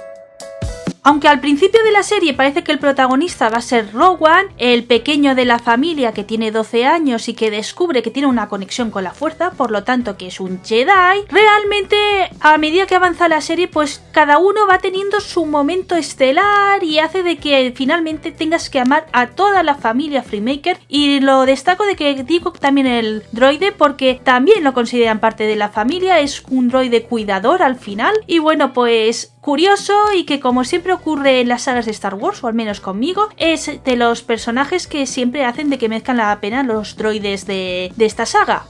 Aunque 1.02 1.28
al 1.28 1.40
principio 1.40 1.82
de 1.84 1.92
la 1.92 2.02
serie 2.02 2.34
parece 2.34 2.64
que 2.64 2.72
el 2.72 2.78
protagonista 2.78 3.48
va 3.48 3.58
a 3.58 3.62
ser 3.62 3.92
Rowan, 3.92 4.46
el 4.58 4.84
pequeño 4.84 5.34
de 5.34 5.44
la 5.44 5.58
familia 5.58 6.12
que 6.12 6.24
tiene 6.24 6.50
12 6.50 6.86
años 6.86 7.28
y 7.28 7.34
que 7.34 7.50
descubre 7.50 8.02
que 8.02 8.10
tiene 8.10 8.28
una 8.28 8.48
conexión 8.48 8.90
con 8.90 9.04
la 9.04 9.12
fuerza, 9.12 9.52
por 9.52 9.70
lo 9.70 9.84
tanto 9.84 10.16
que 10.16 10.26
es 10.26 10.40
un 10.40 10.62
Jedi, 10.62 11.24
realmente 11.28 11.96
a 12.40 12.58
medida 12.58 12.86
que 12.86 12.96
avanza 12.96 13.28
la 13.28 13.40
serie 13.40 13.68
pues 13.68 14.02
cada 14.12 14.38
uno 14.38 14.66
va 14.66 14.78
teniendo 14.78 15.20
su 15.20 15.46
momento 15.46 15.96
estelar 15.96 16.82
y 16.82 16.98
hace 16.98 17.22
de 17.22 17.36
que 17.36 17.72
finalmente 17.74 18.32
tengas 18.32 18.68
que 18.70 18.80
amar 18.80 19.06
a 19.12 19.28
toda 19.28 19.62
la 19.62 19.74
familia 19.74 20.22
Freemaker. 20.22 20.78
Y 20.88 21.20
lo 21.20 21.46
destaco 21.46 21.86
de 21.86 21.96
que 21.96 22.22
digo 22.24 22.52
también 22.52 22.86
el 22.86 23.22
droide 23.32 23.72
porque 23.72 24.20
también 24.22 24.64
lo 24.64 24.74
consideran 24.74 25.20
parte 25.20 25.44
de 25.44 25.56
la 25.56 25.68
familia, 25.68 26.20
es 26.20 26.42
un 26.50 26.68
droide 26.68 27.04
cuidador 27.04 27.62
al 27.62 27.76
final. 27.76 28.14
Y 28.26 28.38
bueno 28.38 28.72
pues 28.72 29.32
curioso 29.48 29.94
y 30.14 30.24
que 30.24 30.40
como 30.40 30.62
siempre 30.62 30.92
ocurre 30.92 31.40
en 31.40 31.48
las 31.48 31.62
sagas 31.62 31.86
de 31.86 31.92
Star 31.92 32.12
Wars, 32.16 32.44
o 32.44 32.48
al 32.48 32.52
menos 32.52 32.82
conmigo, 32.82 33.30
es 33.38 33.82
de 33.82 33.96
los 33.96 34.20
personajes 34.20 34.86
que 34.86 35.06
siempre 35.06 35.46
hacen 35.46 35.70
de 35.70 35.78
que 35.78 35.88
mezcan 35.88 36.18
la 36.18 36.38
pena 36.38 36.62
los 36.62 36.96
droides 36.96 37.46
de, 37.46 37.90
de 37.96 38.04
esta 38.04 38.26
saga. 38.26 38.66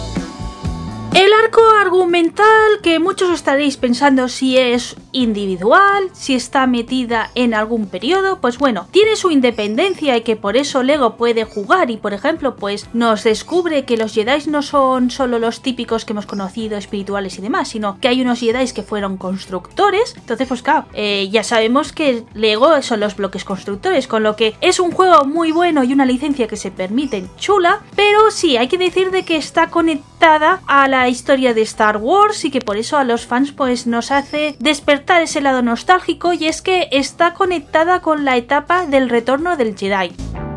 El 1.18 1.32
arco 1.32 1.68
argumental 1.82 2.78
que 2.80 3.00
muchos 3.00 3.30
estaréis 3.34 3.76
pensando 3.76 4.28
si 4.28 4.56
es 4.56 4.94
individual, 5.10 6.10
si 6.12 6.36
está 6.36 6.68
metida 6.68 7.32
en 7.34 7.54
algún 7.54 7.88
periodo, 7.88 8.40
pues 8.40 8.56
bueno, 8.56 8.86
tiene 8.92 9.16
su 9.16 9.32
independencia 9.32 10.16
y 10.16 10.20
que 10.20 10.36
por 10.36 10.56
eso 10.56 10.84
Lego 10.84 11.16
puede 11.16 11.42
jugar 11.42 11.90
y 11.90 11.96
por 11.96 12.14
ejemplo 12.14 12.54
pues 12.54 12.88
nos 12.92 13.24
descubre 13.24 13.84
que 13.84 13.96
los 13.96 14.14
Jedi 14.14 14.48
no 14.48 14.62
son 14.62 15.10
solo 15.10 15.40
los 15.40 15.60
típicos 15.60 16.04
que 16.04 16.12
hemos 16.12 16.26
conocido, 16.26 16.78
espirituales 16.78 17.36
y 17.36 17.42
demás, 17.42 17.66
sino 17.66 17.98
que 17.98 18.06
hay 18.06 18.22
unos 18.22 18.38
Jedi 18.38 18.70
que 18.70 18.84
fueron 18.84 19.16
constructores, 19.16 20.14
entonces 20.16 20.46
pues 20.46 20.62
claro, 20.62 20.86
eh, 20.92 21.28
ya 21.32 21.42
sabemos 21.42 21.90
que 21.92 22.22
Lego 22.34 22.80
son 22.82 23.00
los 23.00 23.16
bloques 23.16 23.42
constructores, 23.44 24.06
con 24.06 24.22
lo 24.22 24.36
que 24.36 24.54
es 24.60 24.78
un 24.78 24.92
juego 24.92 25.24
muy 25.24 25.50
bueno 25.50 25.82
y 25.82 25.92
una 25.92 26.06
licencia 26.06 26.46
que 26.46 26.56
se 26.56 26.70
permiten 26.70 27.28
chula, 27.36 27.80
pero 27.96 28.30
sí, 28.30 28.56
hay 28.56 28.68
que 28.68 28.78
decir 28.78 29.10
de 29.10 29.24
que 29.24 29.36
está 29.36 29.68
conectada 29.68 30.62
a 30.68 30.86
la 30.86 31.07
historia 31.08 31.28
historia 31.28 31.52
de 31.52 31.60
Star 31.60 31.98
Wars 31.98 32.46
y 32.46 32.50
que 32.50 32.62
por 32.62 32.78
eso 32.78 32.96
a 32.96 33.04
los 33.04 33.26
fans 33.26 33.52
pues 33.52 33.86
nos 33.86 34.10
hace 34.10 34.56
despertar 34.60 35.20
ese 35.20 35.42
lado 35.42 35.60
nostálgico 35.60 36.32
y 36.32 36.46
es 36.46 36.62
que 36.62 36.88
está 36.90 37.34
conectada 37.34 38.00
con 38.00 38.24
la 38.24 38.38
etapa 38.38 38.86
del 38.86 39.10
retorno 39.10 39.58
del 39.58 39.76
Jedi. 39.76 40.47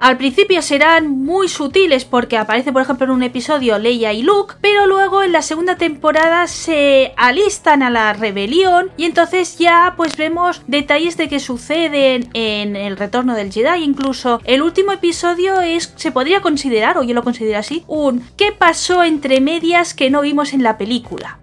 Al 0.00 0.16
principio 0.16 0.62
serán 0.62 1.08
muy 1.08 1.48
sutiles 1.48 2.04
porque 2.04 2.36
aparece 2.36 2.72
por 2.72 2.82
ejemplo 2.82 3.06
en 3.06 3.10
un 3.10 3.22
episodio 3.24 3.78
Leia 3.78 4.12
y 4.12 4.22
Luke, 4.22 4.54
pero 4.60 4.86
luego 4.86 5.24
en 5.24 5.32
la 5.32 5.42
segunda 5.42 5.76
temporada 5.76 6.46
se 6.46 7.12
alistan 7.16 7.82
a 7.82 7.90
la 7.90 8.12
rebelión 8.12 8.92
y 8.96 9.04
entonces 9.04 9.58
ya 9.58 9.94
pues 9.96 10.16
vemos 10.16 10.62
detalles 10.68 11.16
de 11.16 11.28
que 11.28 11.40
suceden 11.40 12.30
en 12.32 12.76
el 12.76 12.96
retorno 12.96 13.34
del 13.34 13.52
Jedi, 13.52 13.82
incluso 13.82 14.40
el 14.44 14.62
último 14.62 14.92
episodio 14.92 15.60
es 15.60 15.92
se 15.96 16.12
podría 16.12 16.42
considerar 16.42 16.96
o 16.96 17.02
yo 17.02 17.14
lo 17.14 17.24
considero 17.24 17.58
así, 17.58 17.82
un 17.88 18.22
¿qué 18.36 18.52
pasó 18.52 19.02
entre 19.02 19.40
medias 19.40 19.94
que 19.94 20.10
no 20.10 20.20
vimos 20.20 20.52
en 20.52 20.62
la 20.62 20.78
película? 20.78 21.40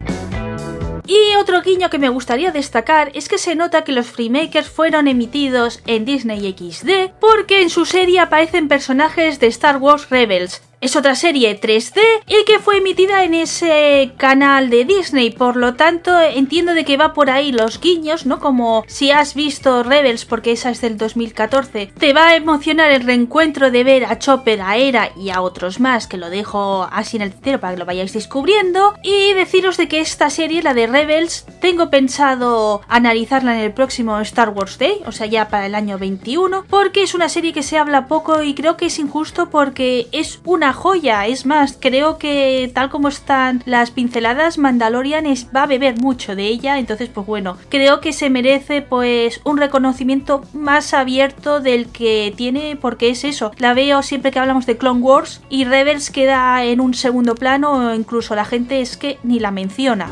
Y 1.08 1.36
otro 1.36 1.62
guiño 1.62 1.90
que 1.90 2.00
me 2.00 2.10
gustaría 2.10 2.52
destacar 2.52 3.12
es 3.14 3.30
que 3.30 3.38
se 3.38 3.56
nota 3.56 3.84
que 3.84 3.92
los 3.92 4.08
Freemakers 4.08 4.70
fueron 4.70 5.08
emitidos 5.08 5.82
en 5.86 6.04
Disney 6.04 6.56
XD 6.58 7.12
porque 7.20 7.62
en 7.62 7.70
su 7.70 7.86
serie 7.86 8.20
aparecen 8.20 8.68
personajes 8.68 9.40
de 9.40 9.48
Star 9.48 9.78
Wars 9.78 10.10
Rebels, 10.10 10.64
es 10.86 10.96
otra 10.96 11.16
serie 11.16 11.60
3D 11.60 12.00
y 12.28 12.46
que 12.46 12.60
fue 12.60 12.78
emitida 12.78 13.24
en 13.24 13.34
ese 13.34 14.12
canal 14.18 14.70
de 14.70 14.86
Disney, 14.86 15.32
por 15.32 15.56
lo 15.56 15.74
tanto 15.74 16.20
entiendo 16.22 16.76
de 16.76 16.86
que 16.86 16.96
va 16.96 17.14
por 17.14 17.32
ahí 17.32 17.52
los 17.52 17.82
guiños, 17.82 18.28
¿no? 18.28 18.40
Como 18.40 18.84
si 18.88 19.10
has 19.10 19.34
visto 19.34 19.82
Rebels, 19.82 20.26
porque 20.26 20.52
esa 20.52 20.70
es 20.70 20.82
del 20.82 20.98
2014, 20.98 21.88
te 21.98 22.14
va 22.14 22.28
a 22.28 22.36
emocionar 22.36 22.92
el 22.92 23.04
reencuentro 23.04 23.72
de 23.72 23.84
ver 23.84 24.06
a 24.06 24.20
Chopper, 24.20 24.62
a 24.62 24.78
Era 24.78 25.10
y 25.18 25.32
a 25.32 25.42
otros 25.42 25.80
más, 25.80 26.06
que 26.06 26.18
lo 26.18 26.30
dejo 26.30 26.88
así 26.92 27.18
en 27.18 27.24
el 27.24 27.32
tintero 27.32 27.60
para 27.60 27.74
que 27.74 27.80
lo 27.80 27.86
vayáis 27.86 28.14
descubriendo, 28.14 28.94
y 29.02 29.34
deciros 29.34 29.78
de 29.78 29.88
que 29.88 30.02
esta 30.02 30.30
serie, 30.30 30.62
la 30.62 30.76
de 30.76 30.86
Rebels, 30.86 31.48
tengo 31.62 31.90
pensado 31.90 32.82
analizarla 32.88 33.56
en 33.58 33.62
el 33.62 33.74
próximo 33.74 34.20
Star 34.20 34.50
Wars 34.50 34.78
Day, 34.78 35.02
o 35.08 35.12
sea 35.12 35.26
ya 35.26 35.50
para 35.50 35.66
el 35.66 35.74
año 35.74 35.98
21, 35.98 36.66
porque 36.70 37.02
es 37.02 37.16
una 37.16 37.28
serie 37.28 37.54
que 37.54 37.64
se 37.64 37.80
habla 37.80 38.08
poco 38.08 38.44
y 38.44 38.54
creo 38.54 38.78
que 38.78 38.86
es 38.86 39.00
injusto 39.00 39.50
porque 39.50 40.08
es 40.12 40.42
una 40.44 40.75
joya. 40.76 41.26
Es 41.26 41.46
más, 41.46 41.78
creo 41.80 42.20
que 42.20 42.70
tal 42.74 42.92
como 42.92 43.08
están 43.08 43.64
las 43.66 43.90
pinceladas, 43.90 44.60
Mandalorian 44.60 45.26
va 45.56 45.64
a 45.64 45.68
beber 45.68 46.00
mucho 46.00 46.36
de 46.36 46.46
ella. 46.46 46.78
Entonces, 46.78 47.10
pues 47.10 47.26
bueno, 47.26 47.58
creo 47.70 48.02
que 48.02 48.14
se 48.14 48.30
merece 48.30 48.84
pues 48.84 49.42
un 49.44 49.58
reconocimiento 49.58 50.44
más 50.54 50.94
abierto 50.94 51.60
del 51.60 51.88
que 51.88 52.34
tiene 52.36 52.76
porque 52.76 53.10
es 53.10 53.24
eso. 53.24 53.52
La 53.58 53.74
veo 53.74 54.04
siempre 54.04 54.32
que 54.32 54.40
hablamos 54.40 54.66
de 54.68 54.78
Clone 54.78 55.02
Wars 55.02 55.42
y 55.50 55.66
Rebels 55.66 56.12
queda 56.12 56.64
en 56.64 56.80
un 56.80 56.94
segundo 56.94 57.36
plano 57.36 57.72
o 57.72 57.96
incluso 57.96 58.36
la 58.36 58.46
gente 58.46 58.82
es 58.82 58.98
que 58.98 59.18
ni 59.24 59.40
la 59.40 59.52
menciona. 59.52 60.10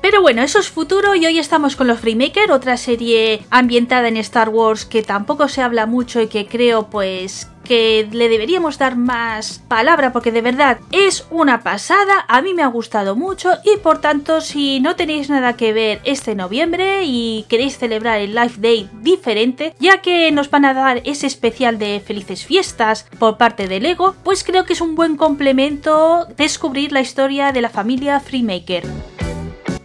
Pero 0.00 0.22
bueno, 0.22 0.42
eso 0.42 0.58
es 0.58 0.70
futuro 0.70 1.14
y 1.14 1.26
hoy 1.26 1.38
estamos 1.38 1.76
con 1.76 1.86
los 1.86 2.00
Freemaker, 2.00 2.50
otra 2.52 2.78
serie 2.78 3.42
ambientada 3.50 4.08
en 4.08 4.16
Star 4.16 4.48
Wars 4.48 4.86
que 4.86 5.02
tampoco 5.02 5.48
se 5.48 5.60
habla 5.60 5.84
mucho 5.84 6.22
y 6.22 6.28
que 6.28 6.46
creo 6.46 6.88
pues 6.88 7.48
que 7.68 8.08
le 8.10 8.30
deberíamos 8.30 8.78
dar 8.78 8.96
más 8.96 9.60
palabra 9.68 10.10
porque 10.10 10.32
de 10.32 10.40
verdad 10.40 10.78
es 10.90 11.26
una 11.30 11.62
pasada, 11.62 12.24
a 12.26 12.40
mí 12.40 12.54
me 12.54 12.62
ha 12.62 12.66
gustado 12.68 13.14
mucho 13.14 13.50
y 13.62 13.76
por 13.76 14.00
tanto 14.00 14.40
si 14.40 14.80
no 14.80 14.96
tenéis 14.96 15.28
nada 15.28 15.52
que 15.52 15.74
ver 15.74 16.00
este 16.04 16.34
noviembre 16.34 17.02
y 17.04 17.44
queréis 17.46 17.76
celebrar 17.76 18.20
el 18.20 18.34
Life 18.34 18.58
Day 18.58 18.88
diferente, 19.02 19.74
ya 19.78 20.00
que 20.00 20.32
nos 20.32 20.50
van 20.50 20.64
a 20.64 20.72
dar 20.72 21.02
ese 21.04 21.26
especial 21.26 21.78
de 21.78 22.00
felices 22.00 22.46
fiestas 22.46 23.06
por 23.18 23.36
parte 23.36 23.68
de 23.68 23.80
Lego, 23.80 24.16
pues 24.24 24.44
creo 24.44 24.64
que 24.64 24.72
es 24.72 24.80
un 24.80 24.94
buen 24.94 25.18
complemento 25.18 26.26
descubrir 26.38 26.90
la 26.90 27.02
historia 27.02 27.52
de 27.52 27.60
la 27.60 27.68
familia 27.68 28.18
Freemaker. 28.18 28.84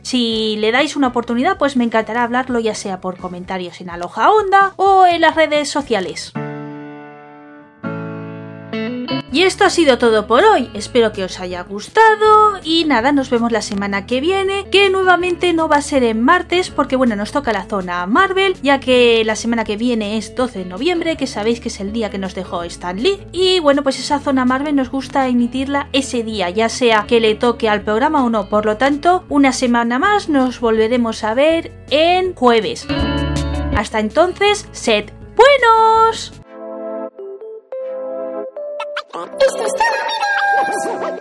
Si 0.04 0.56
le 0.58 0.72
dais 0.72 0.96
una 0.96 1.08
oportunidad, 1.08 1.58
pues 1.58 1.76
me 1.76 1.84
encantará 1.84 2.24
hablarlo 2.24 2.60
ya 2.60 2.76
sea 2.76 3.02
por 3.02 3.18
comentarios 3.18 3.82
en 3.82 3.90
Aloha 3.90 4.32
Onda 4.32 4.74
o 4.78 5.06
en 5.06 5.20
las 5.20 5.36
redes 5.36 5.70
sociales. 5.70 6.32
Y 9.34 9.42
esto 9.42 9.66
ha 9.66 9.72
sido 9.72 9.98
todo 9.98 10.28
por 10.28 10.44
hoy, 10.44 10.70
espero 10.76 11.12
que 11.12 11.24
os 11.24 11.40
haya 11.40 11.64
gustado 11.64 12.60
y 12.64 12.86
nada, 12.86 13.12
nos 13.12 13.32
vemos 13.32 13.52
la 13.52 13.64
semana 13.64 14.06
que 14.06 14.22
viene, 14.22 14.68
que 14.70 14.92
nuevamente 14.92 15.54
no 15.54 15.68
va 15.68 15.78
a 15.78 15.82
ser 15.82 16.04
en 16.04 16.22
martes 16.22 16.70
porque 16.70 16.96
bueno, 16.96 17.16
nos 17.16 17.32
toca 17.32 17.52
la 17.52 17.64
zona 17.64 18.06
Marvel, 18.06 18.56
ya 18.62 18.80
que 18.80 19.24
la 19.26 19.36
semana 19.36 19.64
que 19.64 19.76
viene 19.76 20.18
es 20.18 20.36
12 20.36 20.60
de 20.60 20.66
noviembre, 20.66 21.18
que 21.18 21.26
sabéis 21.26 21.60
que 21.60 21.70
es 21.70 21.80
el 21.80 21.92
día 21.94 22.12
que 22.12 22.20
nos 22.20 22.36
dejó 22.36 22.62
Stan 22.62 23.02
Lee, 23.02 23.26
y 23.32 23.60
bueno, 23.60 23.82
pues 23.82 23.98
esa 23.98 24.20
zona 24.20 24.46
Marvel 24.46 24.76
nos 24.76 24.92
gusta 24.92 25.28
emitirla 25.28 25.90
ese 25.94 26.22
día, 26.22 26.52
ya 26.52 26.70
sea 26.70 27.06
que 27.08 27.20
le 27.20 27.34
toque 27.34 27.70
al 27.70 27.82
programa 27.82 28.24
o 28.24 28.30
no, 28.30 28.50
por 28.50 28.68
lo 28.68 28.78
tanto, 28.78 29.24
una 29.30 29.52
semana 29.52 29.98
más 29.98 30.30
nos 30.30 30.60
volveremos 30.60 31.24
a 31.24 31.34
ver 31.34 31.72
en 31.90 32.36
jueves. 32.36 32.86
Hasta 33.76 34.00
entonces, 34.00 34.68
sed 34.74 35.06
buenos. 35.36 36.43
Esto 39.16 39.64
está 39.64 41.13